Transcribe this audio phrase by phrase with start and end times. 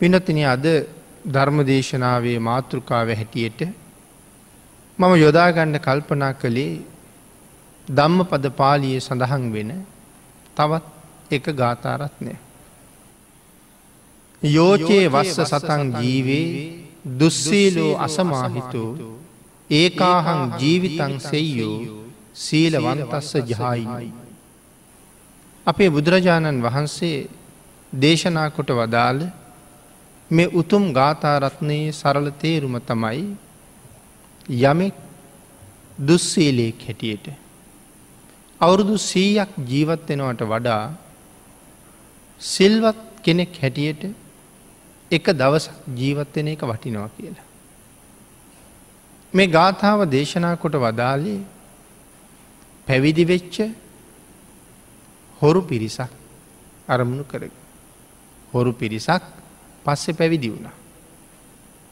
[0.00, 0.66] පිනතින අද
[1.26, 3.60] ධර්මදේශනාවේ මාතෘකාව හැටියට
[4.98, 6.80] මම යොදාගණ්ඩ කල්පනා කළේ
[7.88, 9.70] ධම්ම පද පාලිය සඳහන් වෙන
[10.56, 10.86] තවත්
[11.30, 12.34] එක ගාථාරත්නය.
[14.42, 16.46] යෝචයේ වස්ස සතන් ජීවේ
[17.20, 18.84] දුස්සීලෝ අසමාහිතු
[19.70, 21.78] ඒකාහං ජීවිතන් සෙයියෝ
[22.36, 24.08] සීලවන්තස්ස ජායිනයි.
[25.66, 27.18] අපේ බුදුරජාණන් වහන්සේ
[27.92, 29.20] දේශනා කොට වදාළ
[30.30, 33.22] මේ උතුම් ගාථාරත්නයේ සරල තේරුම තමයි
[34.62, 34.96] යමෙක්
[35.98, 37.26] දුස්සීලයෙක් හැටියට.
[38.60, 40.84] අවුරුදු සීයක් ජීවත්වෙනවට වඩා
[42.40, 44.02] සිල්වත් කෙනෙක් හැටියට
[45.10, 47.46] එක දවසක් ජීවත්වෙන එක වටිනවා කියලා.
[49.34, 51.40] මේ ගාථාව දේශනා කොට වදාලේ
[52.86, 53.56] පැවිදි වෙච්ච
[55.40, 56.10] හොරු පිරිසක්
[56.88, 57.52] අරමුණු කරග.
[58.52, 59.39] හොරු පිරිසක්
[59.90, 60.76] පස්සෙ පැවිදි වුණා.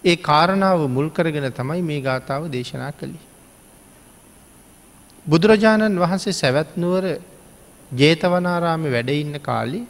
[0.05, 3.27] ඒ කාරණාව මුල් කරගෙන තමයි මේ ගාථාව දේශනා කළේ.
[5.27, 7.05] බුදුරජාණන් වහන්සේ සැවැත්නුවර
[7.93, 9.81] ජේතවනාරාම වැඩඉන්න කාලි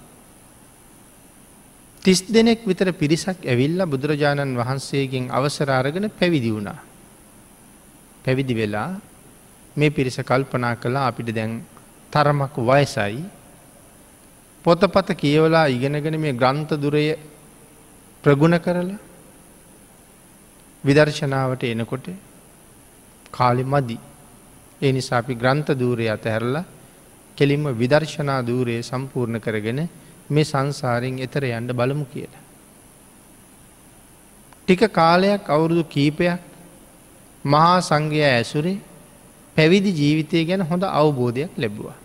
[2.02, 6.78] තිස් දෙනෙක් විතර පිරිසක් ඇවිල්ල බුදුරජාණන් වහන්සේගෙන් අවසරාරගෙන පැවිදි වුණා.
[8.24, 8.90] පැවිදි වෙලා
[9.76, 11.52] මේ පිරිස කල්පනා කළා අපිට දැන්
[12.12, 13.24] තරමක් වයසයි
[14.64, 17.04] පොතපත කියවලා ඉගෙනගෙන මේ ග්‍රන්ථ දුරය
[18.24, 18.98] ප්‍රගුණ කරලා
[20.84, 22.06] විදර්ශනාවට එනකොට
[23.32, 23.98] කාලෙ මදි.
[24.80, 26.64] ඒ නිසා අපි ග්‍රන්ථ දූරය අතහැරලා
[27.38, 29.80] කෙලින්ම විදර්ශනා දූරයේ සම්පූර්ණ කරගෙන
[30.30, 32.44] මේ සංසාරෙන් එතර යන්න බලමු කියලා.
[34.62, 36.40] ටික කාලයක් අවුරුදු කීපයක්
[37.44, 38.78] මහා සංඝය ඇසුරේ
[39.56, 41.96] පැවිදි ජීවිතය ගැන හොඳ අවබෝධයක් ලැබවා.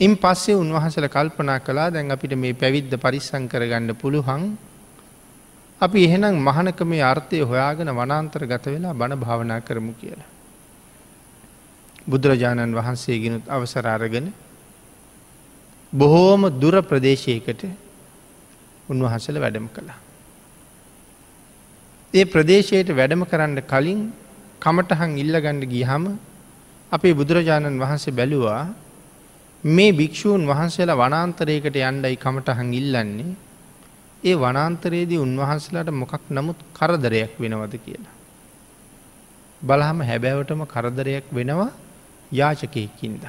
[0.00, 4.44] ඉන් පස්සේ උන්වහසල කල්පනා කලා දැන් අපිට මේ පැවිද්ද පරිස්සං කරගන්න පුළුවන්
[5.80, 10.28] අපි එහෙනම් මහනක මේ අර්ථය හොයාගෙන වනාන්තර ගත වෙලා බණ භාවනා කරමු කියලා.
[12.06, 14.26] බුදුරජාණන් වහන්සේගෙනුත් අවසරාරගෙන
[15.92, 17.62] බොහෝම දුර ප්‍රදේශයකට
[18.88, 20.00] උන්වහසල වැඩම කළා.
[22.14, 24.00] ඒ ප්‍රදේශයට වැඩම කරන්න කලින්
[24.62, 26.04] කමටහන් ඉල්ලගණ්ඩ ගියහම
[26.92, 28.62] අපේ බුදුරජාණන් වහන්සේ බැලුවා
[29.68, 33.32] මේ භික්‍ෂූන් වහන්සේලා වනාන්තරයකට යන්ඩයි කමටහන් ඉල්ලන්නේ
[34.22, 38.14] ඒ වනාන්තරයේදී උන්වහන්සලාට මොකක් නමුත් කරදරයක් වෙනවද කියලා.
[39.62, 41.70] බලහම හැබැවටම කරදරයක් වෙනවා
[42.32, 43.24] යාචකයකින්ද.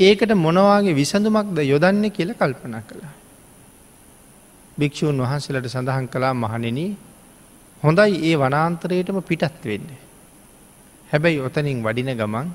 [0.00, 3.14] ඒකට මොනවාගේ විසඳුමක්ද යොදන්නේ කියල කල්පනා කළා.
[4.78, 6.80] භික්‍ෂූන් වහන්සලට සඳහන් කලා මහනෙන
[7.82, 10.00] හොඳයි ඒ වනාන්තරයටම පිටත් වෙන්නේ.
[11.10, 12.48] හැබැයි ඔතනින් වඩින ගමන්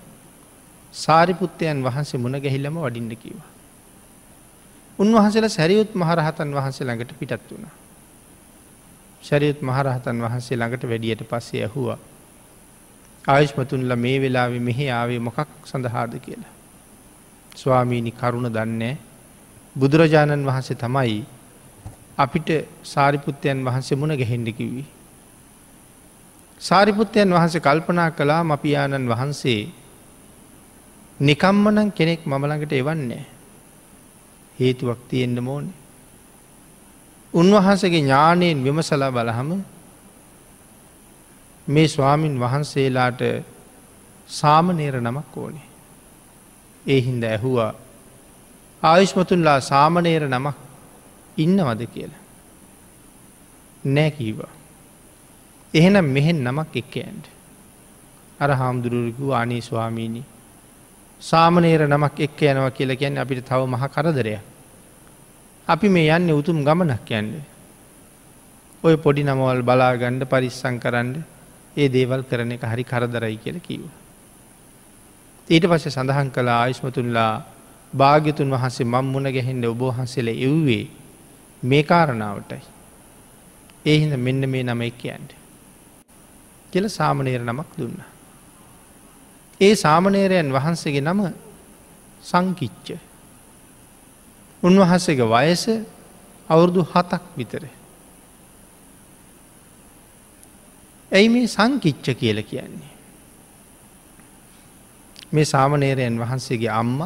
[0.93, 3.47] සාරිපුත්තයන් වහන්සේ මුණ ගැහිල්ලම වඩින්න කිවා.
[4.99, 7.75] උන්වහන්සේල සැරියුත් මහරහතන් වහන්සේ ළඟට පිටත් වුණා.
[9.23, 11.97] ශරියුත් මහරහතන් වහන්සේ ළඟට වැඩියට පස්සේ ඇහුවා.
[13.25, 16.53] ආයුෂ්මතුන්ල මේ වෙලාවෙ මෙහි ආවේ මොකක් සඳහාද කියලා.
[17.55, 18.97] ස්වාමීණි කරුණ දන්නේ
[19.75, 21.25] බුදුරජාණන් වහන්සේ තමයි
[22.17, 22.49] අපිට
[22.83, 24.85] සාරිපුත්තයන් වහන්සේ මුණ ගැහෙන්ඩ කිවී.
[26.61, 29.61] සාරිපුත්තයන් වහන්සේ කල්පනා කලා මපියාණන් වහන්සේ
[31.19, 33.25] නිකම්මනං කෙනෙක් මමළඟට එවන්නේ.
[34.59, 35.75] හේතුවක් තියෙන්ට මෝනේ.
[37.33, 39.49] උන්වහන්සගේ ඥානයෙන් විමසලා බලහම
[41.67, 43.21] මේ ස්වාමින් වහන්සේලාට
[44.29, 45.67] සාමනේර නමක් ඕනේ.
[46.85, 47.73] ඒ හින්ද ඇහුවා
[48.83, 50.55] ආයුෂ්මතුන්ලා සාමනේර නමක්
[51.37, 52.23] ඉන්නවද කියලා.
[53.87, 54.53] නෑකීවා.
[55.73, 57.25] එහෙනම් මෙහෙන් නමක් එක්කඇන්ට.
[58.39, 60.38] අර හාමුදුරුවකු ආනී ස්වාමීණී
[61.19, 64.39] සාමනේර නමක් එක්ක යනවා කියලා කියන්න අපිට තව මහ කරදරයක්.
[65.67, 67.43] අපි මේ යන්න උතුම් ගමනක් යන්නේ.
[68.83, 71.11] ඔය පොඩි නමවල් බලාගණ්ඩ පරිස්සං කරන්න
[71.75, 73.89] ඒ දේවල් කරන එක හරි කරදරයි කියල කිව්ව.
[75.49, 77.43] ඊට පස්සේ සඳහන් කළ ආයුෂ්මතුන්ලා
[77.93, 80.85] භාග්‍යතුන් වහන්සේ මං මුණ ගැහෙන්ට ඔබහන්සේල එව්වේ
[81.63, 82.63] මේ කාරණාවටයි.
[83.85, 85.35] ඒහිද මෙන්න මේ නම එක්කයන්ට.
[86.73, 87.99] කියල සාමනේර නමක් දුන්න.
[89.59, 91.21] ඒ සාමනේරයන් වහන්සේගේ නම
[92.23, 92.87] සංකිච්ච.
[94.63, 95.63] උන්වහන්සේගේ වයස
[96.49, 97.63] අවුරුදු හතක් විතර.
[101.11, 102.93] ඇයි මේ සංකිච්ච කියල කියන්නේ.
[105.33, 106.99] මේ සාමනේරයන් වහන්සේගේ අම්ම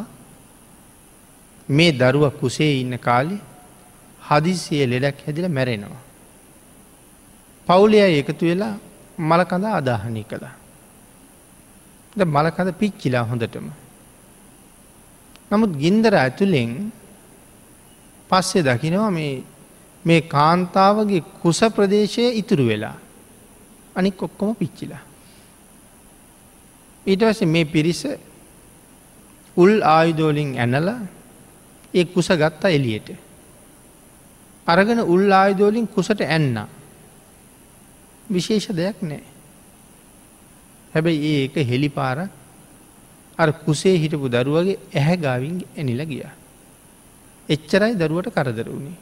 [1.68, 3.36] මේ දරුව කුසේ ඉන්න කාලි
[4.22, 6.02] හදිසිය ලෙඩක් හැදිල මැරෙනවා.
[7.68, 8.74] පවුලය එකතු වෙලා
[9.20, 10.63] මලකඳ අදාහනි කළා.
[12.16, 13.66] ද මලකඳ පිච්චිලා හොඳටම.
[15.50, 16.70] නමුත් ගින්දර ඇතුළෙන්
[18.30, 19.42] පස්සේ දකිනවා මේ
[20.04, 22.96] මේ කාන්තාවගේ කුස ප්‍රදේශය ඉතුරු වෙලා
[23.96, 25.02] අනික් ඔක්කොම පිච්චිලා.
[27.06, 28.02] ඊට වස මේ පිරිස
[29.56, 30.88] උල් ආයුදෝලින් ඇනල
[31.94, 33.08] ඒ කුස ගත්තා එලියට.
[34.66, 36.56] අරගෙන උල් ආයුදෝලින් කුසට ඇන්න.
[38.26, 39.33] විශේෂ දෙයක් නෑ.
[40.94, 42.28] හැබැයි ඒ එක හෙළි පාර
[43.38, 46.22] අර කුසේ හිටපු දරුවගේ ඇහැ ගාවින් ඇනිල ගිය.
[47.48, 48.98] එච්චරයි දරුවට කරදර වුණේ.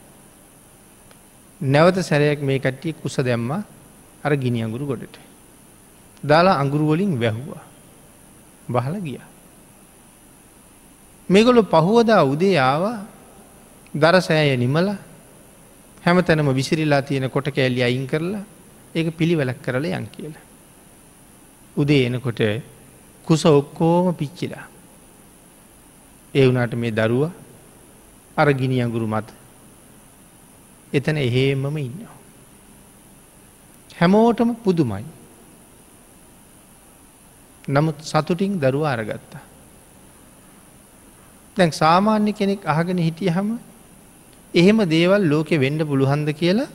[1.61, 3.51] නැවත සැරයක් මේ කට්ටිය කුස දැම්ම
[4.25, 5.17] අර ගිනි අඟුරු ගොඩට.
[6.23, 7.63] දාලා අඟුරුවලින් වැැහ්වා.
[8.69, 9.21] බහල ගිය.
[11.29, 12.99] මේගොලු පහුවදා උදේ ආවා
[13.95, 14.89] දරසෑය නිමල
[16.03, 18.45] හැම තැනම විසිරිලා තියෙන කොට කෑල්ලි අයින් කරලා
[18.95, 20.52] ඒක පිළිවැලක් කරල යන් කියලා.
[21.77, 22.41] උදේ එනකොට
[23.27, 24.67] කුස ඔක්කෝම පිච්චිලා.
[26.35, 27.31] ඒ වුනාට මේ දරුව
[28.37, 29.29] අර ගිනි අඟුරු මත
[30.93, 32.17] එතන එහෙමම ඉන්නවා.
[33.91, 35.05] හැමෝටම පුදුමයි.
[37.69, 39.43] නමුත් සතුටින් දරුව අරගත්තා.
[41.57, 43.59] දැන් සාමාන්‍ය කෙනෙක් අහගෙන හිටිය හම
[44.55, 46.71] එහෙම දේවල් ලෝකෙ වෙන්ඩ පුළුහන්ද කියලා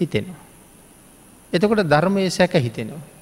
[0.00, 0.42] හිතෙනවා.
[1.52, 3.13] එතකොට ධර්මය සැක හිතෙනවා.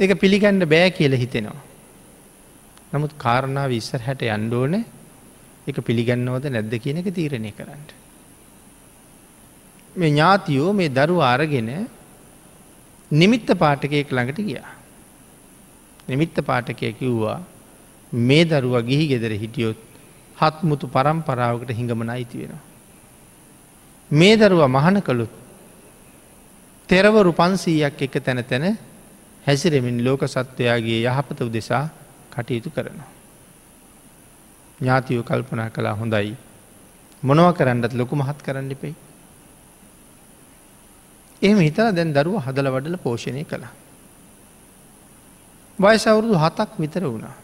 [0.00, 1.60] එක පිළිගන්න බෑ කියල හිතෙනවා.
[2.92, 4.74] නමුත් කාරණාව ඉස්සර හැට අන්ඩෝන
[5.66, 7.82] එක පිළිගන්නවද නැද්ද කියන එක තීරණය කරන්න.
[9.96, 11.70] මේ ඥාතියෝ මේ දරු අරගෙන
[13.10, 14.70] නිමිත්ත පාටකයෙක් ළඟට ගියා.
[16.08, 17.42] නිමිත්ත පාටකය කිව්වා
[18.12, 19.80] මේ දරුව ගිහි ගෙදර හිටියොත්
[20.36, 22.62] හත්මුතු පරම්පරාවකට හිඟමන අයිති වෙනවා.
[24.10, 25.32] මේ දරුව මහන කළුත්
[26.88, 28.78] තෙරවරු පන්සීයක් එක තැන තැන
[29.48, 31.84] හැසිරෙමින් ලෝක සත්වයාගේ යහපත උදෙසා
[32.30, 33.08] කටයුතු කරනවා.
[34.80, 36.36] ඥාතියෝ කල්පනා කලා හොඳයි
[37.22, 38.94] මොනව කරන්නත් ලොකු මහත් කරන්න එපෙයි.
[41.42, 43.72] එහෙම හිතා දැන් දරුව හදල වඩල පෝෂණය කළා.
[45.78, 47.36] වයසවුරුදු හතක් විතර වුණා.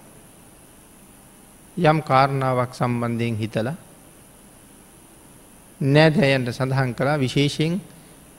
[1.77, 3.77] යම් කාරණාවක් සම්බන්ධයෙන් හිතලා
[5.81, 7.81] නෑදැයන්ට සඳහන් කලා විශේෂයෙන්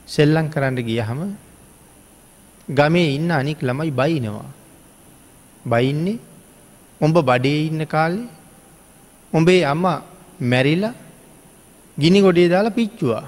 [0.08, 1.20] සෙල්ලං කරන්න ගියහම
[2.68, 4.50] ගමේ ඉන්න අනික් ළමයි බයිනවා.
[5.64, 6.18] බයින්නේ
[7.00, 8.28] උඹ බඩේ ඉන්න කාලේ
[9.32, 9.84] උඹේ අම්ම
[10.42, 10.94] මැරිලා
[11.98, 13.24] ගිනි ගොඩේ දාලා පිච්චුවා.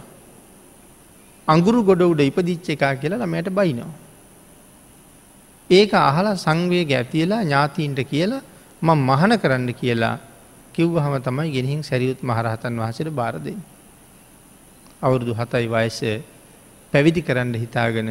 [1.49, 3.93] අංගුරු ගොඩ උඩ ඉපදිච්ච එකා කියලා ළමයට බයිනවා.
[5.70, 8.43] ඒක අහලා සංවේග ඇතියලා ඥාතීන්ට කියලා
[8.82, 10.17] මං මහන කරන්න කියලා
[10.75, 13.58] කිව්වහම තමයි ගෙනහින් සැරියුත් මහරහතන් වහසට බාරදෙන්.
[15.02, 15.99] අවුරුදු හතයි වයස
[16.93, 18.11] පැවිදි කරන්න හිතාගෙන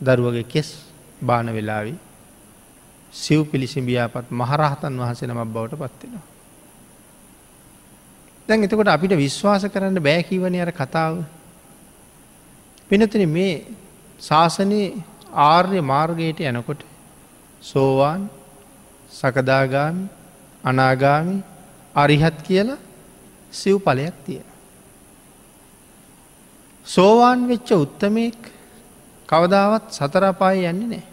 [0.00, 0.68] දරුවගේ කෙස්
[1.22, 1.94] බාන වෙලාවි
[3.12, 6.26] සිව් පිළිසිඹියාපත් මහරහතන් වහස නමක් බවට පත්වෙනවා.
[8.48, 11.14] දැන් එතකොට අපිට විශ්වාස කරන්න බෑකිවන අර කතාව.
[12.90, 13.54] පිනතන මේ
[14.20, 15.02] ශාසනයේ
[15.46, 16.80] ආර්ය මාර්ගයට යනකොට
[17.62, 18.22] සෝවාන්
[19.12, 20.04] සකදාගාමි
[20.64, 21.36] අනාගාමි
[21.94, 22.84] අරිහත් කියලා
[23.52, 24.48] සිව් පලයක් තියෙන.
[26.86, 28.57] සෝවාන් වෙච්ච උත්තමයෙක්
[29.28, 31.04] කවදාවත් සතරපාය යන්නේ නෑ.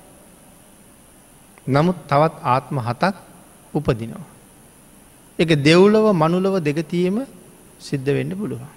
[1.67, 3.15] නමුත් තවත් ආත්ම හතක්
[3.73, 4.25] උපදිනවා.
[5.39, 7.17] එක දෙව්ලව මනුලව දෙගතියම
[7.79, 8.71] සිද්ධ වෙන්න පුළුවන්.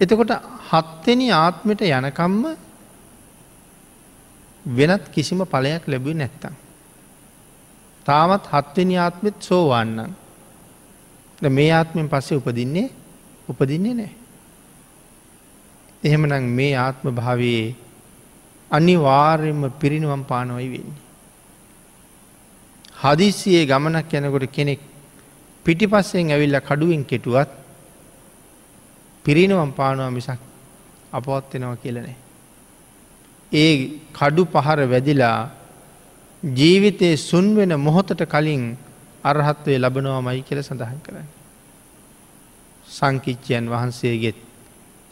[0.00, 0.32] එතකොට
[0.70, 2.44] හත්වෙනි ආත්මට යනකම්ම
[4.66, 6.54] වෙනත් කිසිම පලයක් ලැබුව නැත්තම්.
[8.06, 10.10] තාමත් හත්වෙනි ආත්මෙත් සෝවන්නන්
[11.50, 12.88] මේ ආත්මෙන් පස්සේ උපදින්නේ
[13.48, 14.21] උපදින්නේ නෑ.
[16.02, 17.74] එහෙමනම් මේ ආත්ම භාවයේ
[18.70, 21.00] අනිවාර්යෙන්ම පිරිනිවම් පානොයි වෙන්නේ.
[22.96, 24.80] හදිස්සියේ ගමනක් යනකොට කෙනෙක්
[25.66, 27.50] පිටිපස්සෙන් ඇවිල්ල කඩුවෙන් කෙටුවත්
[29.24, 30.40] පිරිනිවම් පානුව මිසක්
[31.12, 32.16] අපවත්වෙනවා කියලනේ.
[33.52, 33.72] ඒ
[34.12, 35.50] කඩු පහර වැදිලා
[36.42, 38.64] ජීවිතයේ සුන්වෙන මොහොතට කලින්
[39.24, 41.28] අරහත්වය ලබනවා මයි කියල සඳහන් කරන්න.
[42.88, 44.38] සංකිච්චයන් වහන්සේගෙත්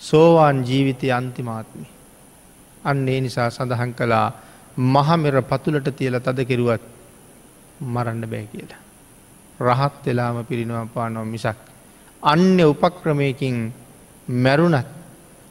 [0.01, 1.87] සෝවාන් ජීවිතය අන්තිමාත්මි.
[2.85, 4.33] අන්න ඒ නිසා සඳහන් කළා
[4.77, 6.85] මහමෙර පතුලට තියල තද කෙරුවත්
[7.81, 8.81] මරන්න බෑ කියලා.
[9.61, 11.59] රහත් වෙලාම පිරිනවා පානො මිසක්.
[12.23, 13.73] අන්‍ය උපක්‍රමයකින්
[14.29, 14.89] මැරුණත්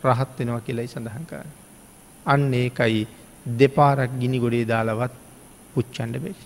[0.03, 1.49] රහත් වෙනවා කියලයි සඳහන් කරන්න.
[2.25, 3.07] අන්න ඒකයි
[3.45, 5.13] දෙපාරක් ගිනි ගොඩේ දාලවත්
[5.73, 6.43] පුච්චන්ඩ බෙරි.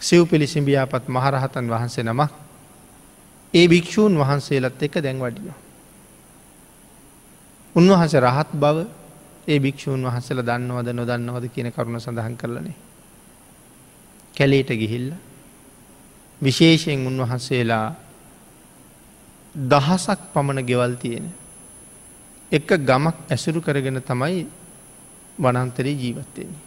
[0.00, 2.32] සිව් පිළිසිඹියාපත් මහරහතන් වහන්සේ නමක්
[3.54, 5.58] ඒ භික්‍ෂූන් වහන්සේලත් එක දැන් වඩිනවා.
[7.74, 8.86] උන්වහස රහත් බව
[9.46, 12.76] ඒ භික්‍ෂූන් වහසල දන්නවද නොදන්නවද කියන කරුණ සඳහන් කරලනේ.
[14.34, 15.08] කැලේට ගිහිල්ල
[16.40, 17.94] විශේෂයෙන් උන්වහන්සේලා
[19.54, 21.26] දහසක් පමණ ගෙවල් තියෙන.
[22.52, 24.46] එක ගමක් ඇසුරු කරගෙන තමයි
[25.38, 26.62] වනන්තරී ජීවත්වෙන්නේ.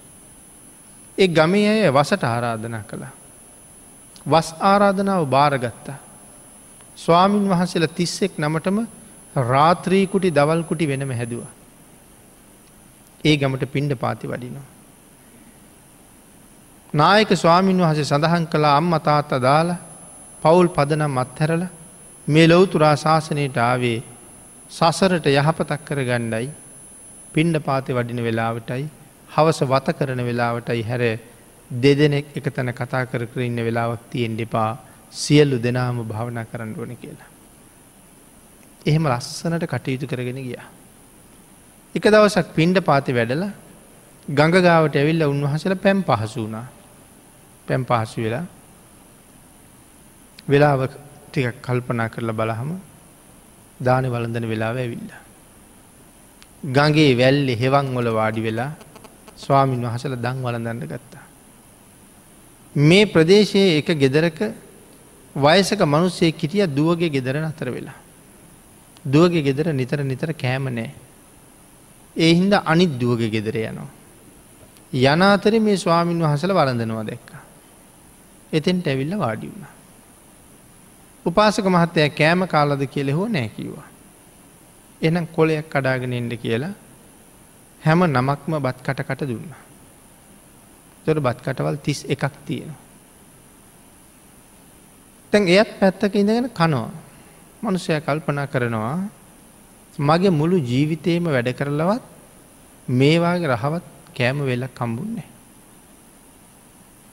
[1.17, 3.13] ඒ ගමේ අය වසට ආරාධනා කළා.
[4.25, 5.97] වස් ආරාධනාව භාරගත්තා.
[6.97, 8.77] ස්වාමීන් වහන්සේලා තිස්සෙක් නමටම
[9.45, 11.51] රාත්‍රීකුටි දවල්කුටි වෙනම හැදවා.
[13.23, 14.65] ඒ ගමට පිණ්ඩ පාති වඩිනවා.
[16.93, 19.77] නායක ස්වාමීන් වහස සඳහන් කළා අම්ම තාත්ත දාලා
[20.41, 21.63] පවුල් පදනම් මත්හැරල
[22.27, 23.99] මේ ලොවතුරා ශාසනයට ආවේ
[24.71, 26.49] සසරට යහපතක් කර ගණ්ඩයි
[27.33, 28.85] පිණ්ඩ පාති වඩින වෙලාවටයි
[29.29, 31.03] හවස වත කරන වෙලාවටයි හැර
[31.71, 34.71] දෙදෙනෙක් එක තැන කතා කර කර ඉන්න වෙලාවක් තියෙන් දෙපා
[35.13, 37.36] සියල්ලු දෙනාම භාවනා කරන්න ඕන කියලා.
[38.87, 40.67] එහෙම ලස්සනට කටයුතු කරගෙන ගියා.
[41.95, 43.43] එක දවසක් පින්ඩ පාති වැඩල
[44.27, 46.65] ගඟ ගාවට ඇවිල්ල උන්වහසල පැම් පහසු වුණා
[47.67, 48.45] පැම් පහසු වෙලා
[50.47, 50.81] වෙලාව
[51.27, 52.71] ටික කල්පනා කරලා බලහම
[53.79, 55.11] දාන වලඳන වෙලාව ඇවිල්ල.
[56.67, 58.71] ගගේ වැල්ලෙ හෙවන් ඔොල වාඩි වෙලා
[59.37, 61.23] ස්වාමීන් වහසල දං වලඳන්න ගත්තා.
[62.75, 64.39] මේ ප්‍රදේශයේ එක ගෙදරක
[65.35, 67.97] වයසක මනුස්සේ කිටිය දුවගේ ගෙදර අතර වෙලා.
[69.07, 70.91] දුවගේ ගෙදර නිතර නිතර කෑම නෑ.
[72.15, 73.89] ඒ හින්ද අනිත් දුවගේ ගෙදර යනවා.
[74.93, 77.29] යනාතර මේ ස්වාමීන් වහසල වරඳනවා දැක්ක.
[78.51, 79.67] එතෙන්ට ඇවිල්ල වාඩි වුණ.
[81.25, 83.87] උපාසක මහත්තය කෑම කාලද කියල හෝ නෑකිවා.
[85.01, 86.73] එනම් කොලයක් කඩාගෙන එන්ඩ කියලා
[87.81, 89.49] හැම නමක්ම බත් කටකට දුන්න.
[91.05, 92.79] තොර බත් කටවල් තිස් එකක් තියෙනවා.
[95.33, 97.06] තැන් එයත් පැත්තක ඉඳගෙන කනවා.
[97.67, 98.97] මනුසය කල්පනා කරනවා
[99.99, 102.03] මගේ මුළු ජීවිතයම වැඩ කරලවත්
[102.87, 105.27] මේවාගේ රහවත් කෑම වෙල්ලක් කම්බුන්නේ.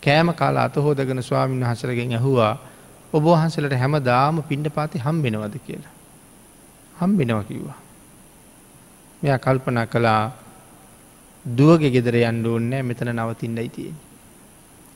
[0.02, 2.54] කෑම කාල අතහෝදගෙන ස්වාමීන් වහසරගෙන් ඇහුවා
[3.12, 5.94] ඔබහන්සලට හැම දාම පිණ්ඩ පාති හම්බෙනවද කියලා.
[6.94, 7.78] හම්බෙනව කිව්වා.
[9.22, 10.22] මෙයා කල්පනා කළා
[11.44, 13.96] දුවගෙ ගෙදර යන්න ඕන්නෑ මෙතන නවතින්නයි තියෙන්.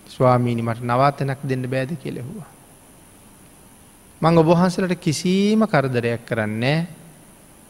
[0.07, 2.58] ස්වාමීනි මට නවාතනක් දෙන්න බෑද කෙලෙහවා.
[4.21, 6.87] මං ඔබහන්සලට කිසිීම කරදරයක් කරන්නේ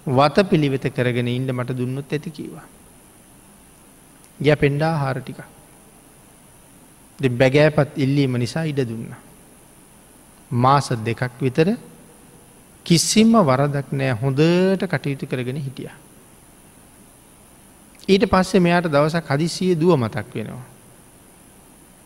[0.07, 2.65] වත පිළිවෙත කරගෙන ඉන්ඩ මට දුන්නොත් ඇති කීවා.
[4.41, 5.41] ගැ පෙන්ඩා හාර ටික.
[7.19, 9.13] දෙ බැගෑපත් ඉල්ලීම නිසා ඉඩ දුන්න.
[10.51, 11.77] මාස දෙකක් විතර
[12.87, 15.91] කිසිම්ම වරදක් නෑ හොඳට කටයුතු කරගෙන හිටිය.
[18.09, 20.65] ඊට පස්සේ මෙයාට දවසක් හදිසිය දුව මතක් වෙනවා.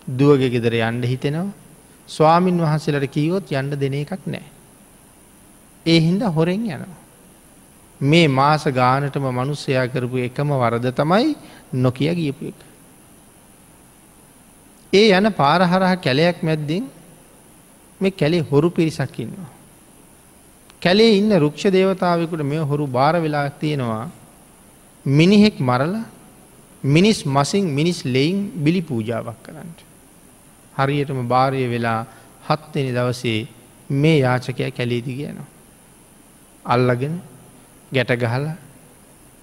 [0.08, 1.61] දුවගෙ ගෙදර යන්ඩ හිතෙනවා
[2.08, 4.44] ස්වාමීන් වහන්සේලට කීවොත් යන්න දෙන එකක් නෑ.
[5.86, 6.96] ඒ හින්ද හොරෙන් යනවා.
[8.00, 11.36] මේ මාස ගානටම මනුස්සයා කරපු එකම වරද තමයි
[11.74, 12.60] නොකිය ගියපු එක.
[14.92, 16.88] ඒ යන පාරහරහ කැලයක් මැද්දිෙන්
[18.00, 19.50] මේ කැලේ හොරු පිරිසක්කින්නවා.
[20.82, 24.10] කැලේ ඉන්න රුක්ෂ දේවතාවකුට මේ හොරු බාර වෙලා තියෙනවා
[25.06, 25.94] මිනිහෙක් මරල
[26.84, 29.91] මිනිස් මසින් මිනිස් ලෙයින් බිලි පූජාවක් කරන්නට.
[30.76, 32.00] හරියටම භාරය වෙලා
[32.48, 33.40] හත්වෙනි දවසේ
[33.92, 35.48] මේ යාචකය කැලේදි කියනවා.
[36.64, 37.14] අල්ලගෙන
[37.92, 38.44] ගැට ගහල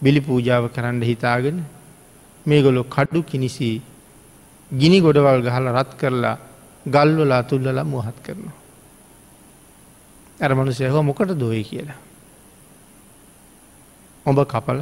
[0.02, 1.58] බිලි පූජාව කරන්න හිතාගෙන
[2.46, 3.82] මේගොලො කඩු කිනිසි
[4.72, 6.38] ගිනි ගොඩවල් ගහල රත් කරලා
[6.86, 8.58] ගල්වලා තුල්ලලා මුවහත් කරනවා.
[10.40, 12.00] ඇරමනුසය හෝ මොකට දොය කියලා.
[14.26, 14.82] ඔබ කපල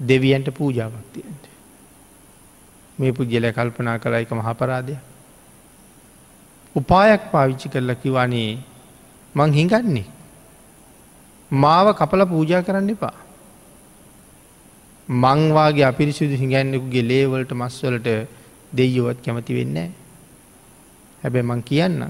[0.00, 1.44] දෙවියන්ට පූජාවක් තියන්ට.
[2.98, 5.15] මේ පුද්ගල කල්පනා කලා එක මහපරාදයක්.
[6.76, 8.58] උපායක් පාවිච්චි කරලා කිවනේ
[9.34, 10.06] මං හිඟන්නේ.
[11.50, 13.16] මාව කපල පූජා කරන්න එපා.
[15.08, 18.08] මංවාගේ අපිරිසිදු හිඟැන්නෙකුගේ ලේවලට මස්වලට
[18.72, 19.76] දෙය්‍යවත් කැමති වෙන්න.
[21.22, 22.00] හැබැ මං කියන්න.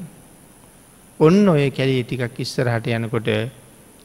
[1.20, 3.28] ඔන්න ඔය කැලේ ටිකක් ඉස්සරහට යනකොට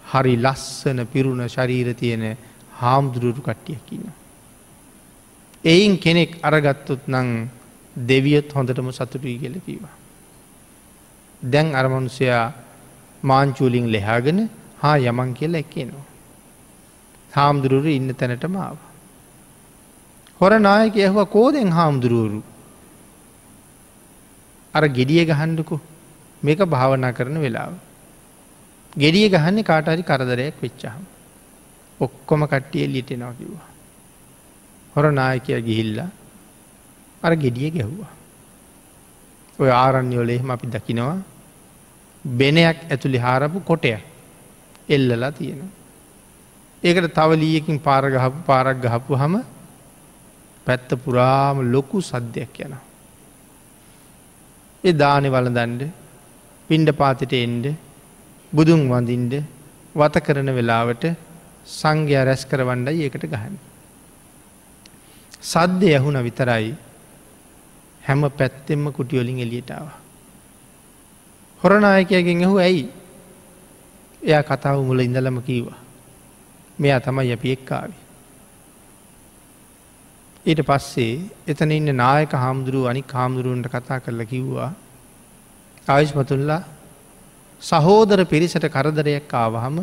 [0.05, 2.25] හරි ලස්සන පිරුණ ශරීර තියෙන
[2.79, 4.05] හාමුදුරුරු කට්ටියකින්න.
[5.63, 7.49] එයින් කෙනෙක් අරගත්තොත් නං
[7.95, 10.00] දෙවියත් හොඳටම සතුටුයි කියල කීවා.
[11.43, 12.53] දැන් අරමනුසයා
[13.23, 14.49] මාංචූලිං ලෙහාගෙන
[14.81, 16.05] හා යමන් කියල එක්කනවා.
[17.33, 18.77] හාමුදුරුවරු ඉන්න තැනට මාව.
[20.41, 22.43] හොර නායක ඇහව කෝදෙන් හාමුදුරුවරු.
[24.73, 25.79] අර ගෙඩිය ගහන්ඩකු
[26.43, 27.73] මේක භාවනා කරන වෙලාව.
[28.93, 31.01] ගෙඩිය ගහන්නේ කාටහරි කරදරයක් වෙච්චාම.
[31.99, 33.69] ඔක්කොම කට්ටිය ලිටෙනවා කිව්වා.
[34.95, 36.09] හොර නායකය ගිහිල්ලා
[37.23, 38.11] අර ගෙඩිය ගැහ්වා.
[39.59, 41.30] ඔය ආරණ්‍යෝලෙහෙම අපි දකිනවා
[42.25, 44.01] බෙනයක් ඇතුළි හාරපු කොටයක්
[44.89, 45.61] එල්ලලා තියෙන.
[46.83, 49.35] ඒකට තවලීයකින් පාරගහපු පාරක් ගහපු හම
[50.65, 52.75] පැත්ත පුරාම ලොකු සද්ධයක් යන.
[54.83, 55.89] ඒ දානෙ වල දන්ඩ
[56.69, 57.65] පින්ඩ පාතිට එන්ඩ
[58.53, 59.33] බුදුන් වඳින්ඩ
[59.95, 61.03] වත කරන වෙලාවට
[61.67, 63.57] සංඝයා රැස් කරවණ්ඩයි ඒකට ගහන්න.
[65.43, 66.75] සද්‍ය ඇහුන විතරයි
[68.01, 70.00] හැම පැත්තෙම කුටියොලින් එලියටාව.
[71.61, 72.83] හොරනායකයගෙන් ඇහු ඇයි
[74.21, 75.79] එයා කතාව මුල ඉඳලම කීවා.
[76.79, 77.97] මෙයා තමයි යපි එක්කාවි.
[80.45, 81.13] ඊට පස්සේ
[81.47, 84.69] එතන ඉන්න නායක හාමුදුරුව අනි කාමුදුරුවන්ට කතා කරලා කිව්වා
[85.87, 86.61] ආයුෂ්මතුල්ලා
[87.61, 89.77] සහෝදර පිරිසට කරදරයක් ආවහම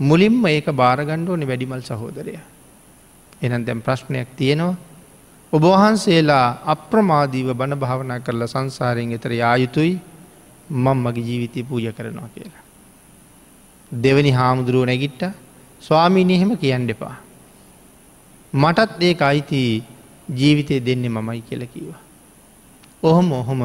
[0.00, 2.38] මුලින්ම ඒක බාරගණ්ඩෝනි වැඩිමල් සහෝදරය.
[3.42, 4.80] එනම් දැම් ප්‍රශ්නයක් තියෙනවා
[5.52, 9.92] ඔබවහන්සේලා අප්‍රමාදීව බණ භාවනා කරලා සංසාරයෙන් එතර යායුතුයි
[10.70, 12.64] මං මගේ ජීවිතය පූජ කරනවා කියලා.
[13.92, 15.22] දෙවනි හාමුදුරුව නැගිට්ට
[15.82, 17.16] ස්වාමීනය එහෙම කියන්න එපා.
[18.52, 19.84] මටත් ඒ අයිති
[20.28, 22.00] ජීවිතය දෙන්නේ මමයි කියල කිවා.
[23.02, 23.62] ඔහොම ඔහොම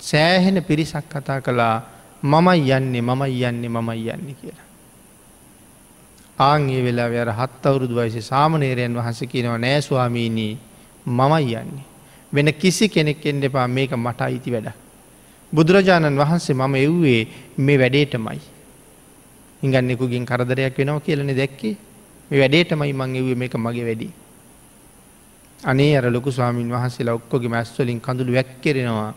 [0.00, 1.82] සෑහෙන පිරිසක් කතා කළා
[2.22, 4.66] මමයි යන්නේ මමයි යන්නේ මමයි යන්නේ කියලා.
[6.38, 10.58] ආංගේ වෙලා අර හත් අවුරුදු වයිස සාමනේරයන් වහස කියනව නෑස්වාමීනී
[11.06, 11.84] මමයි යන්නේ.
[12.32, 14.70] වෙන කිසි කෙනෙක් එන්න එපා මේක මට අයිති වැඩ.
[15.52, 17.20] බුදුරජාණන් වහන්සේ මම එව්වේ
[17.58, 18.40] මේ වැඩේටමයි.
[19.62, 21.76] හිඟන්නෙකුගින් කරදරයක් වෙනවා කියලන දැක්කේ
[22.30, 24.10] මේ වැඩේටමයි මං එවේ මේක මගේ වැඩි.
[25.62, 29.12] අනේ අර ලොකු ස්වාමීන් වහන්සේලා ඔක්කොගේ මැස්වලින් කඳුළු වැැක්කෙරෙනවා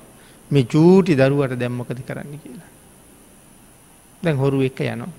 [0.52, 2.70] මේ චූටි දරුවට දැම්මකති කරන්න කියලා.
[4.24, 5.12] දැන් හොරු එක යනවා.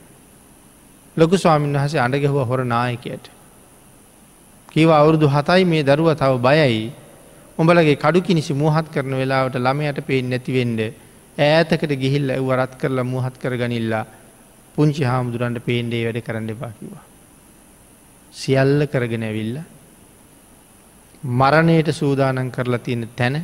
[1.16, 3.30] ලොකු ස්වාමීන් වහසේ අඩ ගැහුව හොර නායකයට.
[4.68, 6.92] කිව අවුරුදු හතයි මේ දරුව තව බයයි.
[7.59, 10.80] උඹලගේ කඩු කිනිසි මුහත් කරන වෙලාවට ළමයට පේෙන් නැතිවෙන්ඩ
[11.38, 14.05] ඈතකට ගිහිල්ල වරත් කරලා මුහත් කර ගනිල්ලා
[14.76, 17.03] පුංචි හාමුදුරන්ට පේන්ඩේ වැඩ කරන්න එපාකිවා.
[18.35, 19.59] සියල්ල කරගෙන ඇවිල්ල
[21.25, 23.37] මරණයට සූදානන් කරලා තියෙන තැන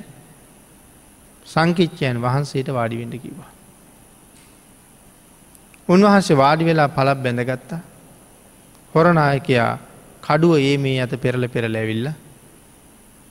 [1.46, 3.50] සංකිච්චයන් වහන්සේට වාඩිවෙඩ කිවා.
[5.88, 7.80] උන්වහන්සේ වාඩි වෙලා පලක් බැඳගත්තා
[8.94, 9.70] හොරනායකයා
[10.22, 12.08] කඩුව ඒ මේ අත පෙරල පෙරල ඇවිල්ල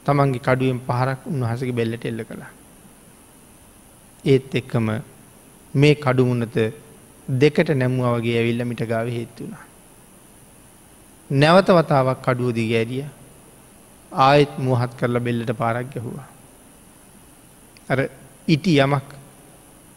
[0.05, 2.58] තමන්ගේ කඩුවෙන් පහරක් උන්වහසගේ බෙල්ලට එල්ල කළා.
[4.25, 4.87] ඒත් එක්කම
[5.73, 6.57] මේ කඩුමුණත
[7.27, 9.65] දෙකට නැමුව වගේ ඇවිල්ල මිට ගාව හේත්තු වුණා.
[11.29, 13.05] නැවත වතාවක් කඩුවදී ගෑරිය
[14.11, 16.27] ආයෙත් මුවහත් කරලා බෙල්ලට පාරක් ගැහුවා.
[17.89, 17.99] අර
[18.47, 19.09] ඉටි යමක්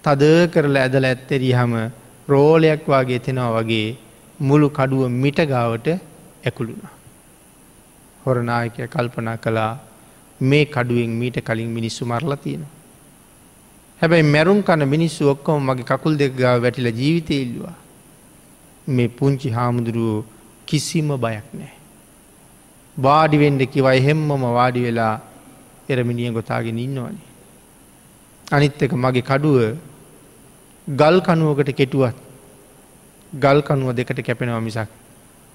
[0.05, 0.23] තද
[0.55, 1.75] කරලා ඇදල ඇත්තෙරී හම
[2.29, 3.97] රෝලයක් වගේ තෙනවා වගේ
[4.41, 5.89] මුළු කඩුව මිට ගාවට
[6.47, 6.93] ඇකුළුණා.
[8.27, 9.73] හොරනායකය කල්පනා කළා
[10.41, 12.65] මේ කඩුවෙන් මීට කලින් මිනිස්සු මරලා තියෙන.
[14.03, 17.77] හැබැයි මැරුම් කන මිනිස්සු ඔක්කොම මගේ කකුල් දෙක් ගාව වැටිල ජීවිතය ඉල්ලවා.
[18.87, 20.25] මේ පුංචි හාමුදුරුවෝ
[20.69, 21.73] කිසිම බයක් නෑ.
[22.97, 25.15] වාඩිවෙන්ඩ කිවයි හෙම්මම වාඩි වෙලා
[25.89, 27.31] එරමිනිිය ගොතාගෙන ඉන්නවනේ.
[28.47, 29.59] අනිත් එක මගේ කඩුව
[30.87, 32.17] ගල් කනුවකට කෙටුවත්
[33.33, 34.91] ගල් කනුව දෙකට කැපෙනවා මිසක්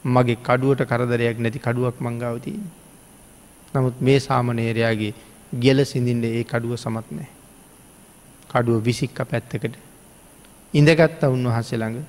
[0.06, 2.62] මගේ කඩුවට කරදරයක් නැති කඩුවක් මංගාවතිී.
[3.74, 5.14] නමුත් මේ සාමනේරයාගේ
[5.54, 7.37] ගෙල සිඳින්ට ඒ කඩුව සමත් නෑ.
[8.50, 9.76] කඩුව විසික්ක පැත්තකට
[10.74, 12.06] ඉඳගත්ත උන්වහන්සේ ළඟ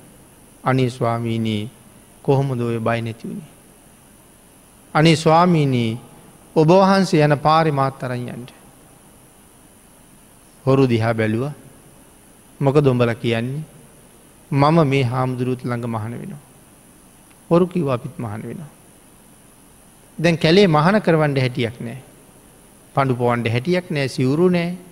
[0.63, 1.69] අනි ස්වාමීනී
[2.23, 3.49] කොහොමද ඔය බයි නැතිවුණේ.
[4.93, 5.91] අනි ස්වාමීනී
[6.55, 8.49] ඔබ වහන්සේ යන පාරි මාත්තරයන්ට.
[10.65, 11.51] හොරු දිහා බැලුව
[12.59, 13.63] මොක දොඹල කියන්නේ
[14.51, 16.43] මම මේ හාමුදුරුත් ළඟ මහන වෙනවා.
[17.49, 18.71] හොරු කිව අපිත් මහන වෙනවා.
[20.17, 21.99] දැන් කැලේ මහන කරවන්ඩ හැටියක් නෑ.
[22.95, 24.88] පඩු පොවන්ඩ හැටියක් නෑ සිවුරු නෑ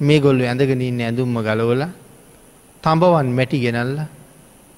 [0.00, 1.82] මේ ගොල්ලු ඇඳගෙනන්න ඇඳුම්ම ගලවල
[2.84, 4.00] තඹවන් මැටි ගෙනල්ල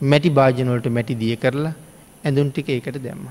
[0.01, 1.73] මැටි භාජනවලට මැටි දිය කරලා
[2.25, 3.25] ඇඳුන් ටික ඒකට දැම්ම.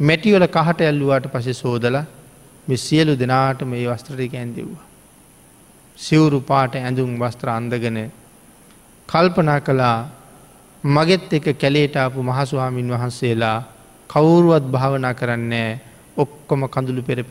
[0.00, 1.96] මැටිවල කහට ඇල්ලුවාට පසේ සෝදල
[2.68, 4.82] මෙ සියලු දෙනාට මේ වස්ත්‍රටික ඇන්දෙව්වා.
[5.98, 8.10] සිවුරු පාට ඇඳුම් වස්ත්‍ර අන්දගෙන
[9.08, 10.08] කල්පනා කළා
[10.84, 13.58] මගෙත් එක කැලේටාපු මහස්වාමින් වහන්සේලා
[14.10, 15.80] කවුරුවත් භාවනා කරන්නේ
[16.16, 17.24] ඔක්කොම කඳුළු පෙර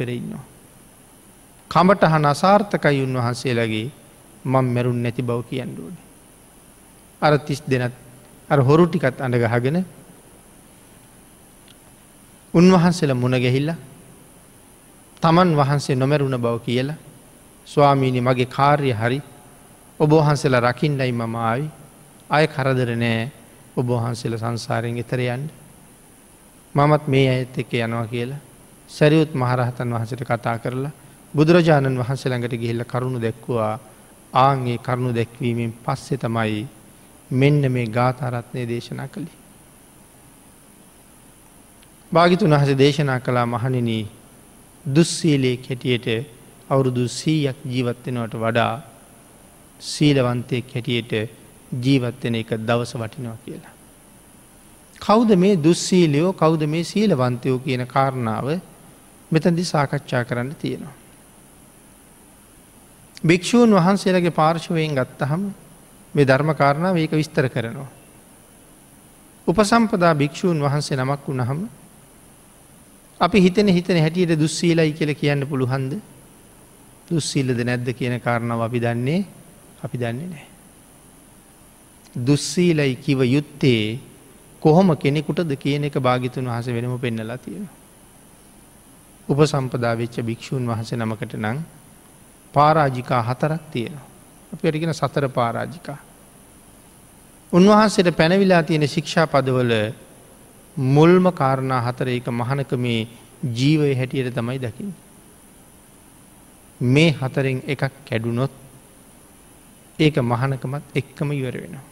[1.71, 1.95] පෙරඉන්නවා.
[1.95, 3.91] කමට හන අසාර්ථකයි උන්වහන්සේලගේ
[4.45, 5.95] මං මැරුන් නැති බව කියන්නුවන.
[7.21, 7.93] අර තිස් දෙනත්
[8.49, 9.85] අර හොරු ටිකත් අඳගහගෙන
[12.53, 13.71] උන්වහන්සේල මුණ ගැහිල්ල
[15.21, 16.97] තමන් වහන්සේ නොමැරුණ බව කියලා
[17.67, 19.21] ස්වාමීණි මගේ කාර්ය හරි
[19.99, 21.69] ඔබහන්සේලා රකිින්ඩයි මම ආවි
[22.29, 23.31] අය කරදර නෑ
[23.77, 25.51] ඔබහන්සේල සංසාරයෙන් එතරයන්ට
[26.75, 28.41] මමත් මේ ඇත් එක යනවා කියලා
[28.89, 30.91] සැරියුත් මහරහතන් වහසට කතා කරලා
[31.33, 33.73] බුදුරජාණන් වහන්සේ ළඟට ගිහිල්ල කරුණු දැක්වවා
[34.33, 36.67] ආන්ගේ කරුණු දැක්වීමෙන් පස්සෙ තමයි
[37.31, 39.31] මෙන්න මේ ගාථරත්නය දේශනා කළි.
[42.11, 44.03] භාගිතුන් වහස දේශනා කලා මහනිනී
[44.85, 46.07] දුස්සීලේ කෙටියට
[46.69, 48.73] අවුරුදු සීයක් ජීවත්වෙනවට වඩා
[49.79, 51.11] සීලවන්තයෙක් හැටියට
[51.81, 53.75] ජීවත්වෙන එක දවස වටිනවා කියලා.
[55.01, 58.47] කෞද මේ දුස්සීලයෝ කෞද මේ සීලවන්තයෝ කියන කාරණාව
[59.31, 61.00] මෙතැදි සාකච්ඡා කරන්න තියෙනවා.
[63.23, 65.41] භික්‍ෂූන් වහන්සේලගේ පාර්ශවයෙන් ගත්තහම
[66.13, 67.89] මේ ධර්මකාරණාව ඒක විස්තර කරනවා.
[69.47, 71.59] උපසම්පදා භික්‍ෂූන් වහන්සේ නමක් වුණහම
[73.19, 75.93] අපි හිතන හිතන හැටියට දුස්සීලයි කියල කියන්න පුළුහන්ද
[77.07, 79.19] දුස්සීලද නැද්ද කියන කාරණාව අපි දන්නේ
[79.83, 80.47] අපි දන්නේ නෑ.
[82.19, 83.99] දුස්සීලයි කිව යුත්තේ
[84.61, 87.69] කොහොම කෙනෙකුටද කියන එක භාගිතුන් වහස වෙනම පෙන්නලා තියෙන.
[89.27, 91.61] උපසම්පදා වෙච්ච භික්‍ෂූන් වහස නමකට නං
[92.53, 94.07] පාරාජිකා හතරක් තියෙනවා.
[94.53, 95.97] අපි අටිගෙන සතර පාරාජිකා.
[97.53, 99.73] උන්වහන්සේට පැනවිලා තියෙන ශික්ෂා පදවල
[100.77, 103.07] මුල්ම කාරණා හතර එක මහනක මේ
[103.53, 104.93] ජීවය හැටියට තමයි දකිින්.
[106.81, 108.51] මේ හතරෙන් එකක් කැඩුනොත්
[109.99, 111.85] ඒක මහනකමත් එක්කම ඉවර වෙනවා.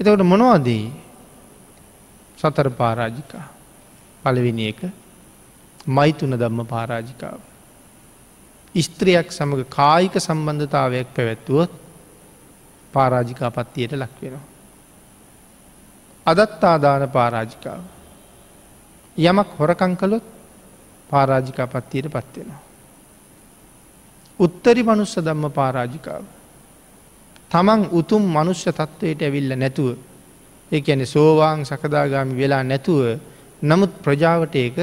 [0.00, 0.84] එතකට මොනවදී
[2.38, 3.46] සතර පාරාජිකා
[4.22, 4.80] පලවෙනි එක
[5.86, 7.40] මයිතුන දම්ම පාරාජිකාව.
[8.76, 11.70] ස්ත්‍රියක් සමඟ කායික සම්බන්ධතාවයක් පැවැත්තුවොත්
[12.94, 14.46] පාරාජිකා පත්තියට ලක් වෙනවා.
[16.26, 17.82] අදත්තාදාන පාරාජිකාව.
[19.18, 20.26] යමක් හොරකං කළොත්
[21.10, 22.60] පාරාජිකා පත්තියට පත්වෙනවා.
[24.40, 26.24] උත්තරි මනුස්ස දම්ම පාරාජිකාව.
[27.50, 29.96] තමන් උතුම් මනුෂ්‍ය තත්ත්වයට ඇවිල්ල නැතුව
[30.72, 33.02] ඒ ඇන සෝවාං සකදාගාමි වෙලා නැතුව
[33.62, 34.76] නමුත් ප්‍රජාවට ඒක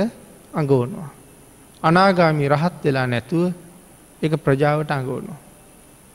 [0.53, 1.09] අඟෝනවා.
[1.83, 3.53] අනාගාමි රහත් වෙලා නැතුව
[4.21, 5.39] එක ප්‍රජාවට අඟෝනවා.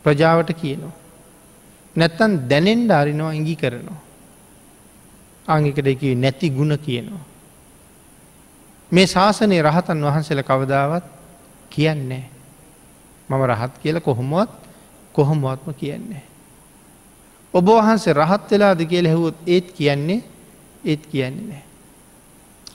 [0.04, 0.94] ප්‍රජාවට කියනවා.
[1.96, 4.00] නැත්තන් දැනෙන්ඩ අරිනවා ඉඟි කරනවා.
[5.46, 7.24] අංගිකට එක නැති ගුණ කියනවා.
[8.92, 11.04] මේ ශාසනය රහතන් වහන්සේල කවදාවත්
[11.70, 12.24] කියන්නේ.
[13.28, 14.50] මම රහත් කියල කොහොමුවත්
[15.14, 16.22] කොහොමුවත්ම කියන්නේ.
[17.54, 20.22] ඔබ වහන්සේ රහත් වෙලාද කියල හැවුත් ඒත් කියන්නේ
[20.84, 21.64] ඒත් කියන්නේ නෑ.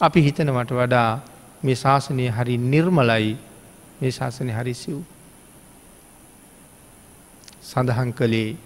[0.01, 1.19] අපි හිතනවට වඩා
[1.63, 3.37] මේ ශාසනය හරි නිර්මලයි
[4.01, 5.14] මේ ශාසනය හරි සිව්.
[7.65, 8.57] සඳහන් කළේ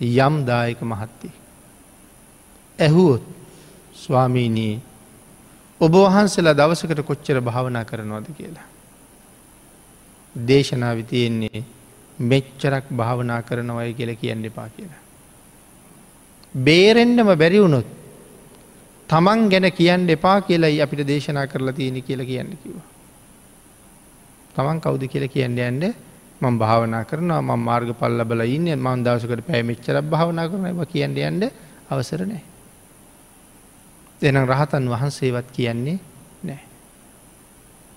[0.00, 1.34] යම් දායක මහත්තේ.
[2.78, 3.24] ඇහුවොත්
[3.94, 4.74] ස්වාමීනී
[5.80, 8.66] ඔබ වහන්සලා දවසකට කොච්චර භාවනා කරනවාද කියලා.
[10.34, 11.64] දේශනාව තියෙන්නේ
[12.18, 15.02] මෙච්චරක් භාවනා කරනවය කියල කියන්න එපා කියලා.
[16.58, 17.88] බේරෙන්ඩම බැරිවුණොත්
[19.08, 22.76] තමන් ගැන කියන්න එපා කියලයි අපිට දේශනා කරලා තියෙන කියල කියන්න කිව.
[24.54, 25.94] තමන් කවුද කියල කියන්න යන්න
[26.40, 31.50] මං භාවනා කරනවා ම මාර්ග පල්ල බල ඉන්න මන් දවසකට පැමිච්චර භාවනා කරන කියන්න යන්න
[31.88, 32.42] අවසරනෑ.
[34.22, 35.98] එනම් රහතන් වහන්සේවත් කියන්නේ
[36.42, 36.62] නෑ.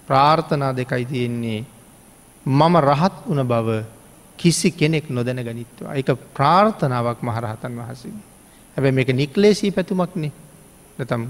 [0.08, 1.65] ප්‍රාර්ථනා දෙකයි තියෙන්නේ
[2.45, 3.84] මම රහත් වන බව
[4.39, 8.15] කිසි කෙනෙක් නොදැන ගනිත්වා එක ප්‍රාර්ථනාවක් මහරහතන් වහසින්.
[8.78, 10.32] හැබැ මේක නික්ලේසී පැතුමක්නේ
[10.97, 11.23] නතම්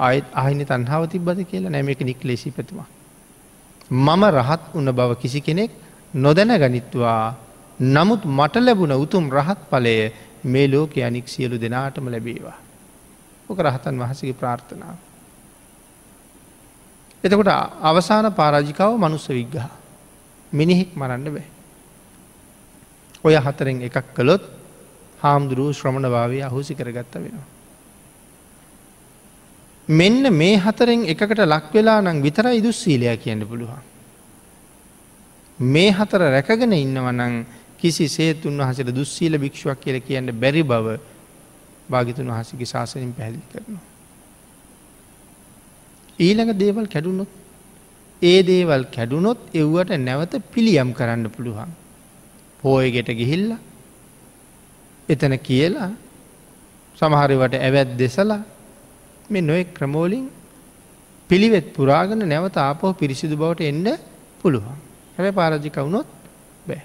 [0.00, 2.88] අයත් අහිනි තන්හාව තිබ්බද කියලා නෑ මේක නික්ලේසී පැතුමක්.
[3.90, 5.70] මම රහත් වන බව කිසි කෙනෙක්
[6.14, 7.34] නොදැන ගනිත්වා
[7.80, 10.12] නමුත් මට ලැබුණ උතුම් රහත් පලය
[10.44, 12.58] මේ ලෝක අනික් සියලු දෙනාටම ලැබේවා.
[13.48, 14.96] ඕක රහතන් වහසගේ ප්‍රාර්ථනාව.
[17.24, 17.48] එතකොට
[17.82, 19.64] අවසාන පාරාජිකාව මනුස්ස විග්ගහ
[20.52, 21.46] මිනිහෙක් මරන්න බෑ.
[23.24, 24.42] ඔය හතරෙන් එකක් කළොත්
[25.20, 27.46] හාමුදුරුව ශ්‍රමණ භාවය අහුසි කරගත්ත වෙනවා.
[29.88, 33.91] මෙන්න මේ හතරෙන් එකකට ලක්වෙලා නම් විතරයි දුස්සීලයා කියන්න පුළුවන්.
[35.64, 37.34] මේ හතර රැකගෙන ඉන්නවනං
[37.78, 40.98] කිසි සේතුන් වහසට දුස්සීල භික්ෂුවක් කියල කියන්න බැරි බව
[41.88, 43.84] භාගිතුන් වහසගේ ශාසනින් පැහැදිි කරනවා.
[46.18, 47.30] ඊළඟ දේවල් කැඩුණොත්
[48.22, 51.70] ඒ දේවල් කැඩුනොත් එව්වට නැවත පිළියම් කරන්න පුළුවන්.
[52.62, 53.50] පෝයගෙට ගිහිල්ල
[55.08, 55.90] එතන කියලා
[56.96, 58.42] සමහරවට ඇවැත් දෙසලා
[59.30, 60.26] මේ නොෙක් ක්‍රමෝලින්
[61.30, 63.86] පිළිවෙත් පුරාගන නැවත ආපෝ පිරිසිදු බවට එන්න
[64.40, 64.91] පුළුවන්.
[65.16, 66.08] හැබැ පාරජික වුණොත්
[66.66, 66.82] බෑ.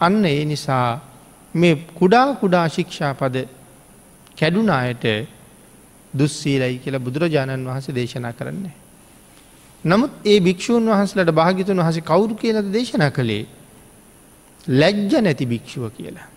[0.00, 1.00] අන්න ඒ නිසා
[1.54, 3.46] මේ කුඩා කුඩා ශික්ෂා පද
[4.36, 5.04] කැඩුනායට
[6.14, 8.74] දුස්සීලයි කියලා බුදුරජාණන් වහන්සේ දේශනා කරන්නේ.
[9.84, 13.44] නමුත් ඒ භික්‍ෂූන් වහන්සලට භාගිතුන් වහස කවුරු කියලද දේශනා කළේ
[14.72, 16.28] ලැජ්ජ නැති භික්ෂුව කියලා.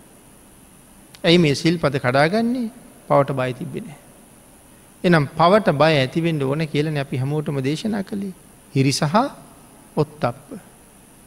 [1.24, 2.70] ඇයි මේ සිල් පද කඩාගන්නේ
[3.08, 3.88] පවට බයි තිබෙන.
[5.04, 8.34] එනම් පවට බය ඇතිවෙන්ට ඕන කියලන අපි හමෝටම දේශනා කළේ
[8.74, 9.16] හිරි සහ
[9.96, 10.60] ඔත්තප්ප.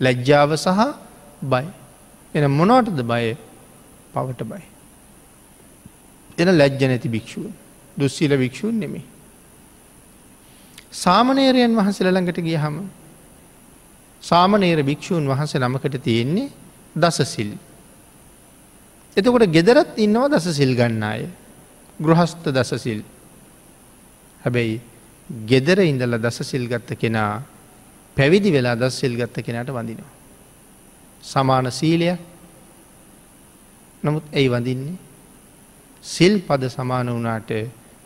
[0.00, 0.80] ලැජ්ජාව සහ
[1.42, 1.66] බයි.
[2.34, 3.36] එන මොනවටද බය
[4.12, 4.64] පවට බයි.
[6.38, 7.44] එන ලැජ්ජ නැති භික්‍ෂුව
[7.96, 9.04] දුස්සිල භික්‍ෂූන් නෙමේ.
[10.92, 12.76] සාමනේරයන් වහන්සල ළඟට ගිය හම
[14.22, 16.52] සාමනේර භික්‍ෂූන් වහන්සේ නමකට තියෙන්නේ
[16.96, 17.50] දසසිල්.
[19.16, 21.22] එතකොට ගෙදරත් ඉන්නවා දස සිල් ගන්න අය.
[21.98, 23.00] ගෘහස්ත දසසිල්.
[24.40, 24.80] හැබැයි
[25.46, 27.42] ගෙදර ඉඳල දස සිල් ගත්ත කෙනා
[28.16, 30.12] පැවිදි වෙලා දස් සිල් ගත්ත කෙනට වඳිනවා.
[31.22, 32.20] සමාන සීලයක්
[34.02, 34.98] නමුත් ඇයි වඳින්නේ.
[36.04, 37.50] සිල් පද සමාන වනාට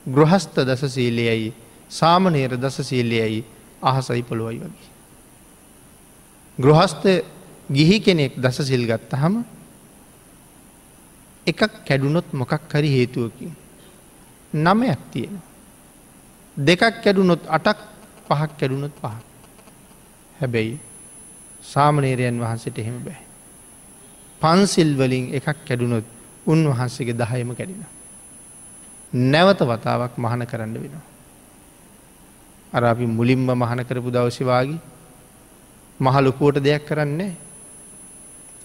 [0.06, 1.52] ගෘහස්ත දස සීලයයි
[1.90, 3.44] සාමනේර දස සීලයයි
[3.82, 4.90] අහසයි පොළුවයි වගේ.
[6.58, 7.04] ගෘහස්ත
[7.70, 9.44] ගිහි කෙනෙක් දස සිල් ගත්ත හම
[11.46, 13.52] එකක් කැඩුනොත් මොකක් හරි හේතුවකින්.
[14.52, 15.40] නමයක් තියෙන.
[16.56, 17.78] දෙකක් කැඩුනොත් අටක්
[18.28, 19.27] පහක් කැඩුනොත් පහ.
[20.40, 20.78] හැබැයි
[21.62, 23.20] සාමනේරයන් වහන්සට එහෙම බෑ.
[24.40, 26.06] පන්සිල් වලින් එකක් කැඩුනොත්
[26.46, 27.84] උන්වහන්සේගේ දහයම කැඩින.
[29.12, 31.06] නැවත වතාවක් මහන කරන්න වෙනවා.
[32.72, 34.80] අර අපි මුලින්ම මහන කරපු දවශවාගේ
[36.00, 37.32] මහලොකුවට දෙයක් කරන්නේ.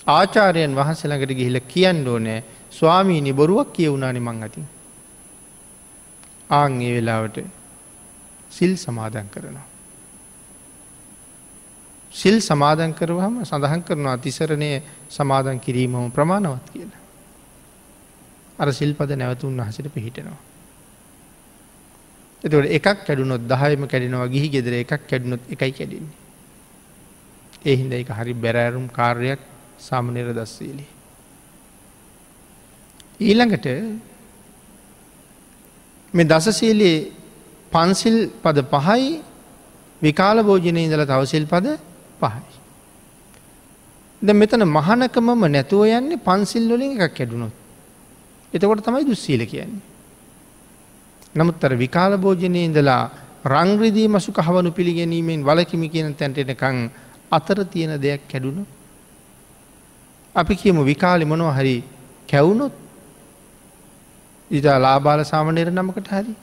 [0.08, 4.66] ආචාරයන් වහන්සළඟට ගිහිල කියන්න ඕනෑ ස්වාමීනි බොරුවක් කියවුණනි මං අතින්.
[6.50, 7.38] ආං ඒ වෙලාවට
[8.52, 9.73] සිල් සමාදන් කරනවා.
[12.13, 14.71] සිල් සමාදන් කරවහම සඳහන් කරනවා තිසරණය
[15.10, 17.02] සමාදන් කිරීමම ප්‍රමාණවත් කියලා.
[18.60, 20.41] අර සිල්පද නැවතුන් වහසට පිහිටෙනවා.
[22.43, 26.17] එතට එකක් කැඩුනොත් දහයම කැඩෙනවා ගිහි ගෙදර එකක් කැඩුණොත් එකයි කැඩින්නේ.
[27.65, 29.41] එහින්ද එක හරි බැරෑරුම් කාර්යයක්
[29.80, 30.86] සාමනර දස්සීලි.
[33.21, 33.67] ඊළඟට
[36.13, 36.99] මේ දසසීලයේ
[37.71, 39.10] පන්සිල් පද පහයි
[40.02, 41.67] විකාල භෝජනය ඉඳල තවසිල් පද
[42.19, 42.54] පහයි.
[44.21, 47.54] ද මෙතන මහනකමම නැතුව යන්නේ පන්සිල් වලින් එකක් කැඩුණොත්.
[48.54, 49.82] එතකොට තමයි දුස්සීල කියන්නේ.
[51.36, 53.04] නමුත් අර විකාල භෝජනය ඉඳලා
[53.45, 56.78] රංග්‍රදී මසු කහවනු පිළිගැනීමෙන් වලකිමි කියන තැන්ටෙනකං
[57.32, 58.63] අතර තියෙන දෙයක් කැඩුණු.
[60.36, 61.76] අපි කියමු විකාලි මොනව හරි
[62.30, 62.73] කැවුණොත්
[64.52, 66.34] ඉතා ලාබාල සාමනයට නමකට හරි.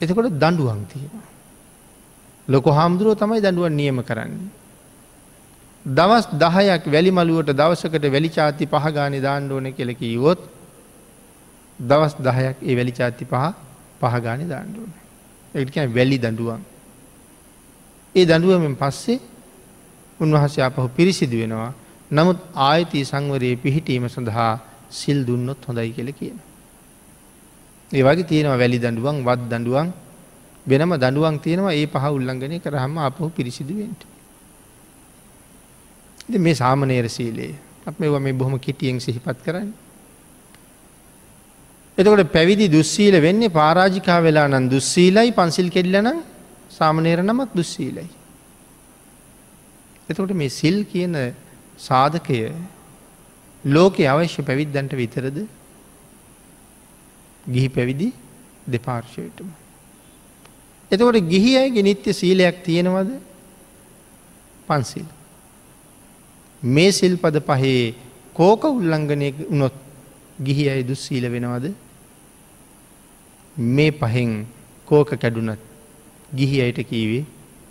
[0.00, 1.35] එතකොට දඩුවන් තියෙනවා.
[2.48, 4.50] ලොක හාමුදුරුව තමයි දඩුවන් නියම කරන්නේ.
[5.84, 10.40] දවස් දහයක් වැලි මළුවට දවසකට වැලි චාති පහගානි දාණ්ඩ ඕන කෙලෙක ඉවොත්
[11.78, 13.44] දවස් දහයක් ඒ වැලි චාති පහ
[14.00, 14.92] පහගානි දාණ්ඩුවන.
[15.54, 16.62] එකැ වැලි දඩුවන්.
[18.14, 19.20] ඒ දඩුවමෙන් පස්සේ
[20.20, 21.72] උන්වහසේ අපහු පිරිසිදු වෙනවා
[22.10, 24.52] නමුත් ආයති සංවරයේ පිහිටීම සඳහා
[24.90, 26.38] සිල් දුන්නොත් හොඳයි කියල කියන.
[27.90, 29.88] ඒ වගේ තියෙනවා වැලි දඩුවන් වත් දඩුවන්
[30.66, 34.02] වෙනම දඩුවන් තියෙනවා ඒ පහ උල්ලංඝනය කරහම අපහු පිරිසිදුවෙන්ට.
[36.36, 37.54] මේ සාමනේර සීලේ
[37.86, 39.72] අප මේවා මේ බොහොම කිටියෙන් සිහිපත් කරන්න.
[41.98, 46.08] එතකොට පැවිදි දුස්සීල වෙන්නේ පාරාජිකා වෙලා නම් දුස්සීලයි පන්සිල් කෙල්ලන
[46.70, 48.08] සාමනේර නමත් දුස්සීලයි.
[50.08, 51.14] එතකොට මේ සිල් කියන
[51.78, 52.40] සාධකය
[53.64, 55.38] ලෝකෙ අවශ්‍ය පැවිද්දන්ට විතරද
[57.44, 58.08] ගිහි පැවිදි
[58.66, 59.48] දෙපාර්ශවයටම.
[60.90, 63.10] එතකොට ගිහි අයගේ නිත්‍ය සීලයක් තියෙනවද
[64.68, 65.06] පන්සිල්.
[66.62, 67.94] මේ සිල්පද පහේ
[68.34, 69.76] කෝක උල්ලංඝනය වනොත්
[70.38, 71.72] ගිහි අයි දුස්සීල වෙනවද
[73.56, 74.46] මේ පහෙන්
[74.88, 75.62] කෝක කැඩුනත්
[76.34, 77.24] ගිහි අයට කීවේ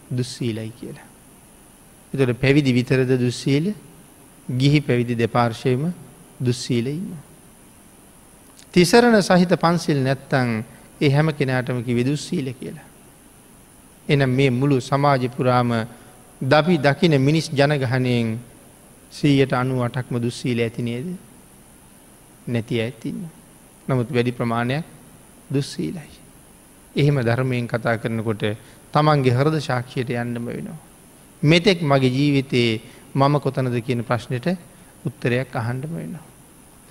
[0.10, 1.08] දුස්සීලයි කියලා.
[2.14, 3.74] එතට පැවිදි විතරද දුස්සීල
[4.48, 5.94] ගිහි පැවිදි දෙපාර්ශයම
[6.40, 7.16] දුස්සීල ඉන්න.
[8.74, 10.64] තිසරණ සහිත පන්සිල් නැත්තං
[11.02, 12.95] ඒ හැම කෙනාටමකි විදුස්සීල කියලා.
[14.10, 15.72] එනම් මේ මුළු සමාජ පුරාම
[16.42, 18.38] දපි දකින මිනිස් ජනගහනයෙන්
[19.12, 21.08] සීයට අනු අටක්ම දුස්සීල ඇති නේද
[22.48, 23.22] නැති ඇතින්න.
[23.88, 24.86] නමුත් වැඩි ප්‍රමාණයක්
[25.50, 26.12] දුස්සීලයි.
[26.96, 28.44] එහෙම ධර්මයෙන් කතා කරනකොට
[28.94, 30.78] තමන්ගේ හරද ශාක්ෂයට යන්නම වෙනවා.
[31.42, 32.82] මෙතෙක් මගේ ජීවිතයේ
[33.16, 34.48] මම කොතනද කියන ප්‍රශ්නයට
[35.06, 36.26] උත්තරයක් අහන්ඩම වෙනවා.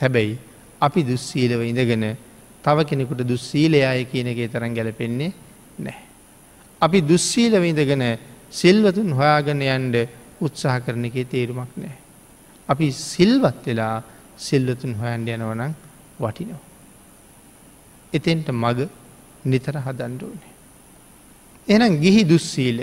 [0.01, 0.39] හැබැයි
[0.81, 2.17] අපි දුස්සීලව ඉඳගෙන
[2.65, 5.33] තව කෙනෙකුට දුස්සීලයාය කියන එක තරන් ගැලපෙන්නේ
[5.79, 6.14] නෑ.
[6.85, 8.05] අපි දුස්සීලව ඉඳගෙන
[8.53, 9.97] සිල්වතුන් හොයාගෙන යන්ඩ
[10.41, 11.97] උත්සාහ කරන එකේ තේරුමක් නෑ.
[12.69, 13.97] අපි සිල්වත් වෙලා
[14.39, 15.73] සිල්වතුන් හොයන්ඩ යනවනං
[16.19, 16.61] වටිනෝ.
[18.13, 18.79] එතෙන්ට මග
[19.45, 20.53] නිතර හදන්ඩෝනේ.
[21.69, 22.79] එනම් ගිහි දුස්සීල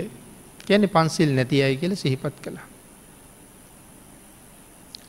[0.68, 2.66] ගැන පන්සිල් නැති අයි කියල සිහිපත් කළා.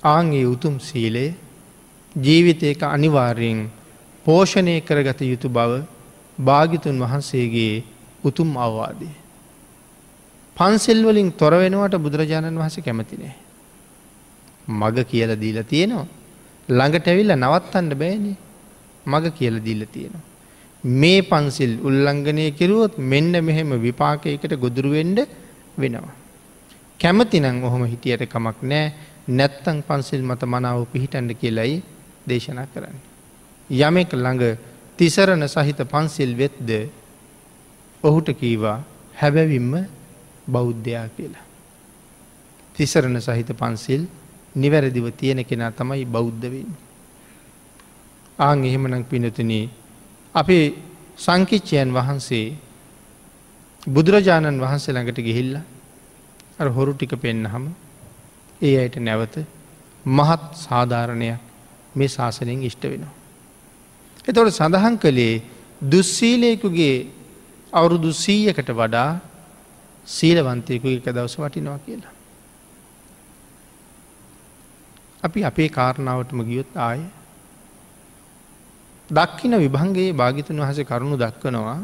[0.05, 1.29] ආන්ගේ උතුම් සීලේ
[2.15, 3.59] ජීවිතයක අනිවාර්යෙන්
[4.25, 5.71] පෝෂණය කරගත යුතු බව
[6.37, 7.83] භාගිතුන් වහන්සේගේ
[8.23, 9.09] උතුම් අවවාදය.
[10.57, 13.33] පන්සෙල්වලින් තොර වෙනවට බුදුරජාණන් වහස කැමතිනේ.
[14.69, 16.07] මග කියල දීල තියෙනවා.
[16.69, 18.35] ළඟට ඇවිල්ල නවත්තන්න බෑනේ
[19.05, 20.23] මග කියල දීල තියෙනවා.
[20.83, 25.19] මේ පන්සිල් උල්ලංඝනය කිරුවොත් මෙන්න මෙහෙම විපාකයකට ගොදුරුවෙන්ඩ
[25.77, 26.15] වෙනවා.
[26.99, 28.93] කැමතිනං ඔහොම හිටියට කමක් නෑ
[29.29, 31.81] නැත්තං පන්සිල් මත මනාව පිහිටන්ඩ කියලයි
[32.27, 32.97] දේශනා කරන්න.
[33.69, 34.57] යමෙක් ළඟ
[34.97, 36.69] තිසරණ සහිත පන්සිල් වෙත්ද
[38.03, 38.77] ඔහුට කීවා
[39.15, 39.73] හැබැවිම්ම
[40.47, 41.45] බෞද්ධයා කියලා.
[42.75, 44.03] තිසරණ සහිත පන්සිල්
[44.55, 46.69] නිවැරදිව තියෙන කෙනා තමයි බෞද්ධවෙන්.
[48.39, 49.69] ආං එහෙමනක් පිනතුනී
[50.35, 50.65] අපේ
[51.17, 52.45] සංකිච්චයන් වහන්සේ
[53.87, 55.55] බුදුරජාණන් වහන්සේ ළඟට ගිහිල්ල
[56.59, 57.65] අර හොරු ටික පෙන්න්න හම
[58.61, 59.35] ඒ අයට නැවත
[60.05, 61.39] මහත් සාධාරණයක්
[61.95, 63.13] මේ ශාසනයෙන් ඉෂ්ට වෙනවා.
[64.27, 65.41] එතොට සඳහන් කළේ
[65.91, 66.97] දුස්සීලයකුගේ
[67.73, 69.09] අවුරුදු සීයකට වඩා
[70.07, 72.13] සීලවන්තයකු එක දවස වටිනවා කියලා.
[75.23, 77.01] අපි අපේ කාරණාවටම ගියොත් ආය
[79.09, 81.79] දක්කින විභංගේ භාගිතන් වහස කරුණු දක්වනවා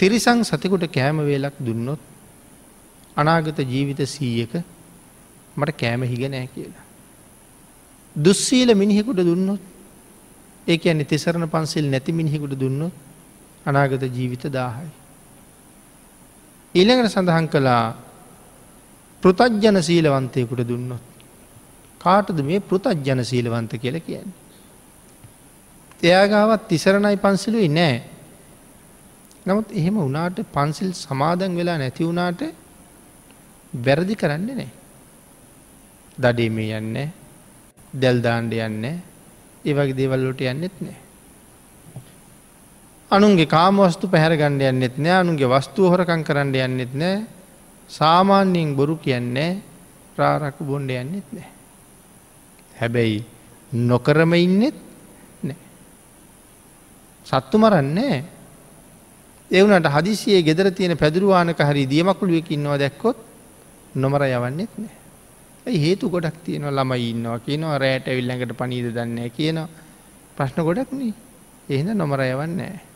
[0.00, 2.00] තිරිසං සතකුට කෑම වේලක් දුන්නොත්
[3.16, 4.52] අනාගත ජීවිත සීයක
[5.56, 6.84] මට කෑම හිග නෑ කියලා.
[8.16, 9.62] දුස්සීල මිනිහෙකුට දුන්නොත්
[10.66, 12.94] ඒ ඇනි තිසරණ පන්සිල් නැති මිනිහෙකුට දුන්නොත්
[13.66, 14.90] අනාගත ජීවිත දාහයි.
[16.74, 17.84] ඊළඟට සඳහන් කළා
[19.22, 21.04] පෘතජ්ජන සීලවන්තයකුට දුන්නොත්.
[22.00, 24.30] කාටද මේ පෘතජ්ජන සීලවන්ත කියල කියන්න.
[26.02, 27.96] එයාගාවත් තිසරණයි පන්සිලුයි නෑ.
[29.46, 32.42] නමුත් එහෙම වනාට පන්සිල් සමාදන් වෙලා නැති වුණාට
[33.78, 34.68] වැරදි කරන්න නෑ.
[36.18, 36.98] දඩේ මේ යන්න
[37.94, 41.03] දැල්දාන්ඩ යන්න ඒ වගේ දේවල්ලොට යන්නෙත් නෑ.
[43.14, 47.16] අනුන්ගේ කාමවස්තු පැහැර ගණ්ඩ යන්නෙත් නෑ අනුන්ගේ වස්තු හොරකං කරන්න යන්නෙත් නෑ
[47.88, 49.50] සාමාන්‍යයෙන් බොරු කියන්නේ
[50.16, 51.48] ප්‍රාරක්කු බොන්්ඩ යන්නෙත් නෑ.
[52.76, 53.24] හැබැයි
[53.72, 54.76] නොකරම ඉන්නෙත්
[55.42, 55.58] නෑ.
[57.26, 58.16] සත්තු මරන්නේ
[59.50, 63.18] එවනට හදිසියේ ගෙදර තියෙන පැදුරුවානක හරි දියමකුළුවක ඉන්නවා දැක්කොත්
[63.94, 64.96] නොමර යවන්නෙත් නෑ.
[65.66, 69.68] හේතු ගොඩක් තියෙනවා ළමයි ඉන්නවා කියනවා රෑට විල්ලඟට පනීද දන්න කියනවා
[70.36, 71.14] ප්‍රශ්න ගොඩක්නේ
[71.68, 72.93] එහෙද නොමර යවන්නෑ.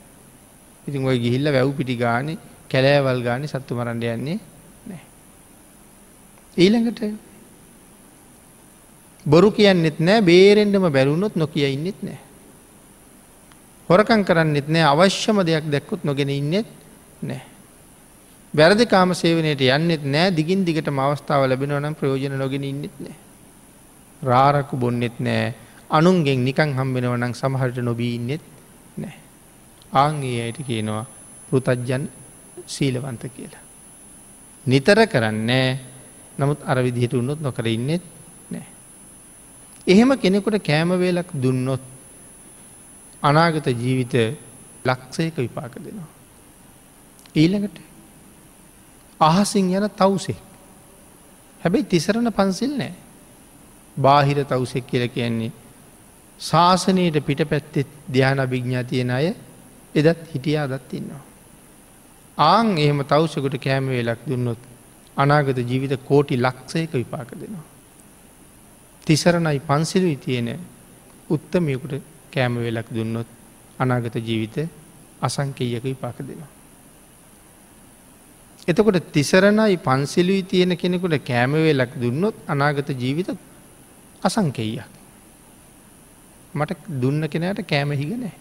[0.89, 2.39] ඉතින් ඔය ගිහිල්ල වැව් පිටි ගාන
[2.71, 4.39] කැලෑවල් ගාන සත්තු මරන්ඩ යන්නේ
[4.89, 5.03] නෑ.
[6.57, 7.01] ඊළඟට
[9.27, 12.19] බොරු කියන්නෙත් නෑ බේරෙන්ඩම බැරුණොත් නොකිය ඉන්නෙත් නෑ.
[13.89, 16.69] හොරකං කරන්නෙත් නෑ අවශ්‍යම දෙයක් දැක්කුත් නොගෙන ඉන්නෙත්
[17.23, 17.43] නෑ.
[18.55, 23.17] වැරදි කාම සේවනයට යන්නෙත් නෑ දිගින් දිගට අවස්ථාව ලැබෙනවනම් ප්‍රයෝජන නොගෙන ඉන්නෙත් නෑ.
[24.23, 25.55] රාරක්කු බොන්නෙත් නෑ
[25.91, 28.58] අනුන්ගෙන් නිකං හම්බෙනවනං සමහට නොබී ඉන්නෙත් නෑ.
[29.93, 31.05] ආංගේ අයට කියනවා
[31.49, 32.09] පෘතජ්ජන්
[32.67, 33.63] සීලවන්ත කියලා.
[34.67, 35.79] නිතර කරන්නේ
[36.39, 38.03] නමුත් අර විදිහට උන්නොත් නොකර ඉන්නෙත්
[38.51, 38.67] නෑ.
[39.87, 41.81] එහෙම කෙනෙකුට කෑමවේලක් දුන්නොත්
[43.23, 44.15] අනාගත ජීවිත
[44.85, 46.09] ලක්ෂයක විපාක දෙනවා.
[47.35, 47.79] ඊළඟට
[49.21, 50.37] අහසින් යන තවුසේ.
[51.61, 52.95] හැබැයි තිසරණ පන්සිල් නෑ.
[53.97, 55.53] බාහිර තවුසෙක් කියල කියන්නේ.
[56.41, 59.35] ශාසනයට පිට පැත්තෙත් ධ්‍යාන භිග්ඥා තියෙන අය
[59.95, 61.23] එදත් හිටියා දත් ඉන්නවා.
[62.39, 64.61] ආං එහෙම තවසකට කෑම වෙලක් දුන්නොත්
[65.17, 67.67] අනාගත ජීවිත කෝටි ලක්ෂයක විපාක දෙනවා.
[69.07, 70.49] තිසරණයි පන්සිලුයි තියෙන
[71.31, 71.95] උත්තමයකුට
[72.33, 73.29] කෑම වෙලක් දුන්නොත්
[73.79, 74.57] අනාගත ජීවිත
[75.21, 76.59] අසංකේයක විපාක දෙනවා.
[78.69, 83.31] එතකොට තිසරණයි පන්සිලුයි තියෙන කෙනෙකුට කෑමවෙලක් දුන්නොත් අනාගත ජීවිත
[84.23, 84.91] අසංකෙයියක්.
[86.55, 88.35] මට දුන්න කෙනට කෑම හිග නෑ.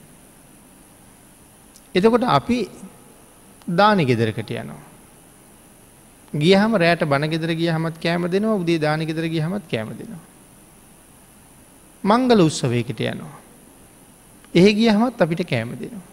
[1.95, 2.60] එතකොට අපි
[3.67, 4.88] දානි ගෙදරකට යනවා.
[6.34, 10.23] ගියහම රෑට බණගෙදර ගිය හමත් කෑම දෙනවා උදේ දානගෙදර ගිය හමත් කෑම දෙනවා.
[12.04, 13.36] මංගල උත්සවයකට යනවා.
[14.54, 16.04] එහ ගිය හමත් අපිට කෑම දෙනවා.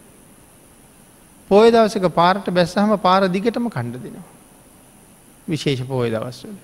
[1.50, 4.28] පෝය දවසක පාරට බැස්සහම පාර දිගටම කණ්ඩ දෙනවා.
[5.48, 6.54] විශේෂ පෝය දවස්වල.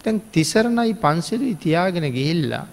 [0.00, 2.66] තැන් තිසරණයි පන්සිලු ඉතියාගෙන ගිහිල්ලා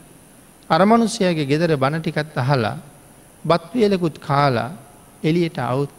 [0.69, 2.77] අරමනුස්සයගේ ගෙදර බණටිකත් අහලා
[3.45, 4.71] බත්වියලකුත් කාලා
[5.23, 5.91] එලියට අවුත්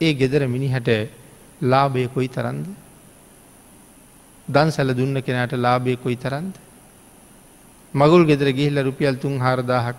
[0.00, 0.88] ඒ ගෙදර මිනිහට
[1.62, 2.66] ලාභය කොයි තරන්ද
[4.48, 6.54] දන් සැල දුන්න කෙනට ලාභය කොයි තරන්ද
[7.94, 9.96] මගුල් ගෙදර ගිහිල්ල රුපියල් තුන් හාරදාහක්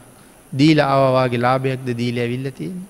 [0.51, 2.81] දීල අවවාගේ ලාභයක්ද දීල ඇවිල්ල තියෙන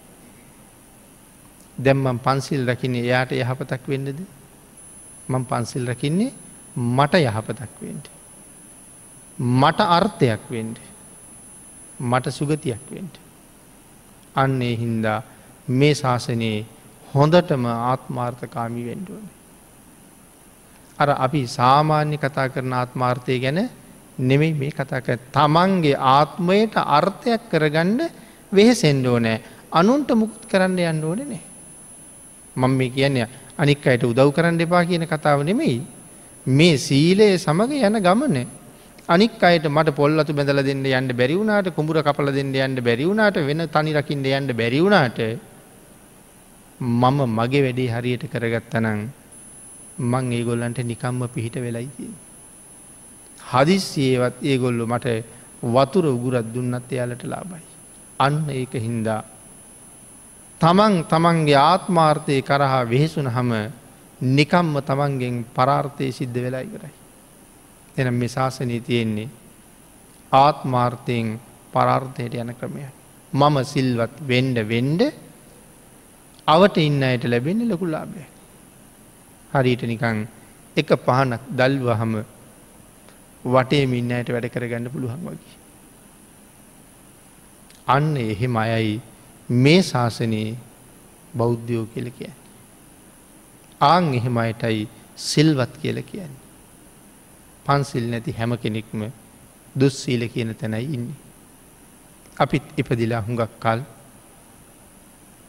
[1.78, 4.20] දැම්මම් පන්සිල් රකින්නේ එයාට යහපතක් වෙන්නද?
[5.30, 6.34] මං පන්සිල් රකින්නේ
[6.76, 8.08] මට යහපතක් වෙන්ට
[9.40, 10.78] මට අර්ථයක් වෙන්ඩ
[12.02, 13.16] මට සුගතියක් වෙන්ට
[14.36, 15.20] අන්නේ හින්දා
[15.70, 16.66] මේ ශාසනයේ
[17.14, 19.26] හොඳටම ආත්මාර්ථකාමි වෙන්ඩුවන.
[21.00, 23.60] අර අපි සාමාන්‍ය කතා කරන ආත්මාර්ථය ගැන
[24.20, 28.00] නෙමෙයි මේ කතා කර තමන්ගේ ආත්මයට අර්ථයක් කරගන්න
[28.52, 31.42] වෙහ සෙන්ඩෝ නෑ අනුන්ට මුකුත් කරන්න යන්න ඕන නෑ.
[32.56, 33.28] මං මේ කියන්නේ
[33.58, 35.82] අනික් අයට උදව් කරන්න එපා කියන කතාව නෙමෙයි.
[36.46, 38.38] මේ සීලයේ සමඟ යන ගමන
[39.10, 43.94] අනික් අයට මට පොල්ලතු බැඳල දෙන්න යන්න බැරිවුණට කුඹුර කපල දෙන්න යන්න බැරිවුණට වෙන තනි
[43.94, 45.20] රකින්න යන්න බැරිවුණට
[46.80, 49.06] මම මගේ වැඩේ හරියට කරගත්තනං
[49.98, 52.10] මං ඒගොල්ලන්ට නිකම්ම පිහිට වෙලයිති.
[53.40, 55.08] හදිස්සියේවත් ඒගොල්ලු මට
[55.64, 57.64] වතුර උගුරත් දුන්නත් එයාලට ලාබයි.
[58.20, 59.24] අන්න ඒක හින්දා.
[60.62, 63.52] තමන් තමන්ගේ ආත්මාර්ථය කරහා වෙහෙසුන හම
[64.22, 67.05] නිකම්ම තමන්ගෙන් පරාර්ථය සිද්ධ වෙලා ඉවරයි.
[67.98, 69.30] එනම් මේ ශාසනී තියෙන්නේ
[70.32, 71.28] ආත්මාර්ථයෙන්
[71.74, 72.86] පරාර්ථයට යන ක්‍රමය.
[73.34, 75.02] මම සිල්වත් වෙන්ඩ වෙන්ඩ
[76.48, 78.24] අවට ඉන්න අයට ලැබෙන්නේ ලොකු ලාබය.
[79.52, 80.18] හරිට නිකං
[80.78, 82.14] එක පහනක් දල්වහම
[83.44, 85.58] වටේ මින්නයට වැඩ කරගන්න පුළුවන් වගේ.
[87.88, 88.96] අන්න එහෙම අයයි
[89.50, 90.58] මේ ශාසනයේ
[91.34, 92.34] බෞද්ධයෝ කියල කිය.
[93.82, 94.88] ආං එහෙම අයටයි
[95.28, 96.45] සිල්වත් කියල කියන්නේ.
[97.66, 99.02] පන්සිල් නැති හැම කෙනෙක්ම
[99.76, 101.18] දුස්සීල කියන තැනයි ඉන්නේ.
[102.38, 103.82] අපිත් ඉපදිලා හුඟක් කල්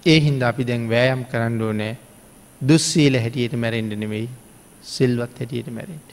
[0.07, 1.95] ඒ හින්ද අපි දැන් වෑයම් කරන්න ඕනෑ
[2.61, 4.29] දුස්සීල හැටියට මැරෙන්ඩ නෙවෙයි
[4.85, 6.11] සිල්වත් හැටියට මැරෙන්ට.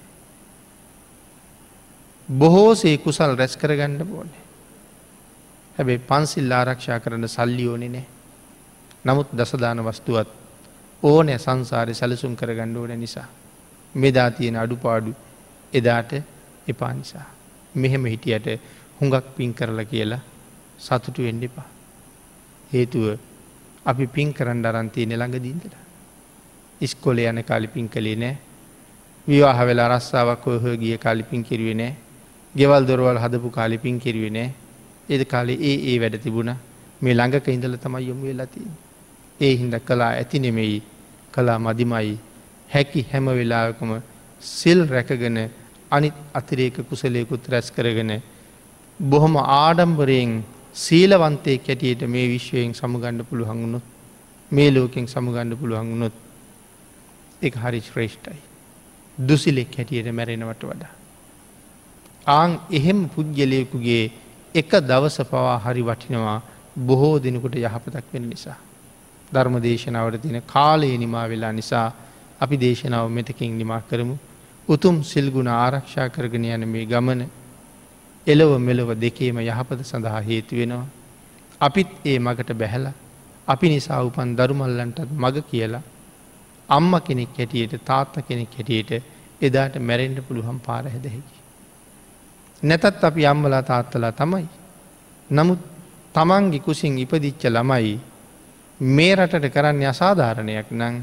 [2.30, 4.44] බොහෝසේ කුසල් රැස් කරගන්න බෝනේ.
[5.76, 8.06] හැබැයි පන්සිල් ආරක්ෂා කරන සල්ලි ඕනෙ නෑ.
[9.06, 10.30] නමුත් දසදාන වස්තුවත්
[11.04, 13.28] ඕනෑ සංසාරය සැලසුම් කරගණ්ඩ ඕන නිසා.
[13.96, 15.16] මෙදා තියෙන අඩුපාඩු
[15.74, 16.12] එදාට
[16.68, 17.28] එපා නිසා.
[17.76, 18.48] මෙහෙම හිටියට
[19.00, 20.22] හුඟක් පින් කරලා කියලා
[20.80, 21.68] සතුටු වෙන්ඩ එපා.
[22.72, 23.06] හේතුව
[23.86, 25.76] අපි පින් කරන්න අරන්තිය නෙළඟ දීන්දට.
[26.82, 28.38] ඉස්කොල යන කාලි පින් කළේ නෑ
[29.28, 31.94] විවාහ වෙලා රස්සාාවක් ඔහ ගිය කාලි පින් කිරුවේ නෑ
[32.56, 34.50] ගෙවල් දොරවල් හදපු කාලි පින් කිරුවේ නෑ
[35.10, 36.52] එද කාලේ ඒ ඒ වැඩ තිබුණ
[37.02, 38.72] මේ ළඟක ඉඳල තමයි යොමු වෙලතින්.
[39.40, 40.82] ඒ හින්ද කලා ඇති නෙමෙයි
[41.34, 42.18] කලා මදිමයි
[42.70, 43.92] හැකි හැම වෙලාකම
[44.42, 45.38] සිල් රැකගෙන
[45.94, 48.12] අනිත් අතිරේක කුසලයකුත් රැස් කරගෙන
[49.00, 50.32] බොහොම ආඩම්බරයෙන්
[50.76, 53.86] සීලවන්තය කැටියට මේ විශ්වයෙන් සමගණ්ඩ පුළුහඟුණොත්
[54.52, 56.16] මේ ලෝකෙන් සමගණ්ඩ පුළුවන්ගුණොත්
[57.42, 58.42] එක හරි ශ්‍රේෂ්ඨයි.
[59.18, 60.94] දුසිලෙක් හැටියට මැරෙනවට වඩා.
[62.28, 64.12] ආං එහෙම පුද්ගලයකුගේ
[64.56, 66.40] එක දවස පවා හරි වටිනවා
[66.80, 68.58] බොහෝ දෙනකුට යහපතක් වෙන නිසා.
[69.32, 71.88] ධර්ම දේශනාවට තින කාලයේ නිමා වෙලා නිසා
[72.40, 74.16] අපි දේශනාව මෙතකින් නිමා කරමු.
[74.68, 77.22] උතුම් සිල්ගුණ ආරක්ෂා කරගෙන යන මේ ගමන
[78.28, 80.86] එලොව මෙලොව දෙකේම යහපත සඳහා හේතු වෙනවා.
[81.62, 82.86] අපිත් ඒ මගට බැහැල
[83.48, 85.82] අපි නිසා උපන් දරුමල්ලන්ටත් මග කියලා
[86.70, 88.92] අම්ම කෙනෙක් හැටියට තාත්ත කෙනෙක් හැටියට
[89.42, 91.38] එදාට මැරෙන්ඩ පුළුවන් පාර හැදැහැකි.
[92.64, 94.48] නැතත් අපි අම්මලා තාත්තලා තමයි.
[95.30, 95.62] නමුත්
[96.16, 98.00] තමන්ගි කුසින් ඉපදිච්ච ළමයි
[98.80, 100.96] මේ රටට කරන්න අසාධාරණයක් නං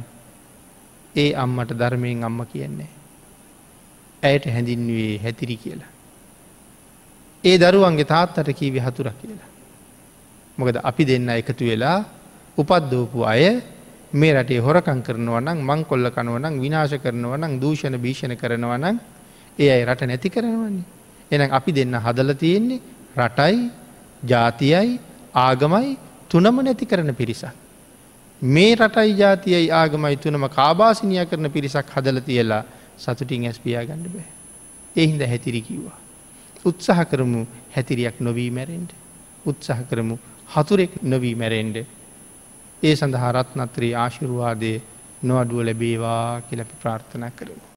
[1.14, 2.99] ඒ අම්මට ධර්මයෙන් අම්ම කියන්නේ.
[4.22, 5.90] ඇයට හැඳින්වේ හැතිරි කියලා.
[7.44, 9.48] ඒ දරුවන්ගේ තාත්තට කීවි හතුර කියලා.
[10.58, 11.98] මොකද අපි දෙන්න එකතු වෙලා
[12.58, 13.44] උපද්දෝපු අය
[14.12, 18.96] මේ රටේ හොරකං කරනවනම් මං කොල්ල කනුවනම් විනාශ කරනවනම් දූෂණ භීෂණ කරනවනම්
[19.58, 20.84] ඒ අයි රට නැති කරනවන්නේ.
[21.30, 22.80] එන අපි දෙන්න හදල තියෙන්නේ
[23.16, 23.70] රටයි
[24.22, 24.98] ජාතියයි
[25.36, 25.96] ආගමයි
[26.28, 27.54] තුනම නැති කරන පිරිසක්.
[28.42, 32.64] මේ රටයි ජාතියයි ආගමයි තුනම කාබාසිනය කරන පිරිසක් හදල තියලා
[33.02, 34.28] සතුටින් ඇස්පියා ගණඩ බෑ.
[34.96, 35.98] එහින්ද හැතිරි කිව්වා.
[36.64, 37.46] උත්සාහ කරමු
[37.76, 38.90] හැතිරියක් නොවී මැරෙන්ඩ.
[39.46, 40.18] උත්සාහ කරමු
[40.54, 41.76] හතුරෙක් නොවී මැරෙන්ඩ.
[42.82, 44.72] ඒ සඳහා රත්නත්‍රී ආශිරුවාදය
[45.22, 47.69] නොඅඩුව ලැබේවා කියලපි ප්‍රාර්ථනා කරමු.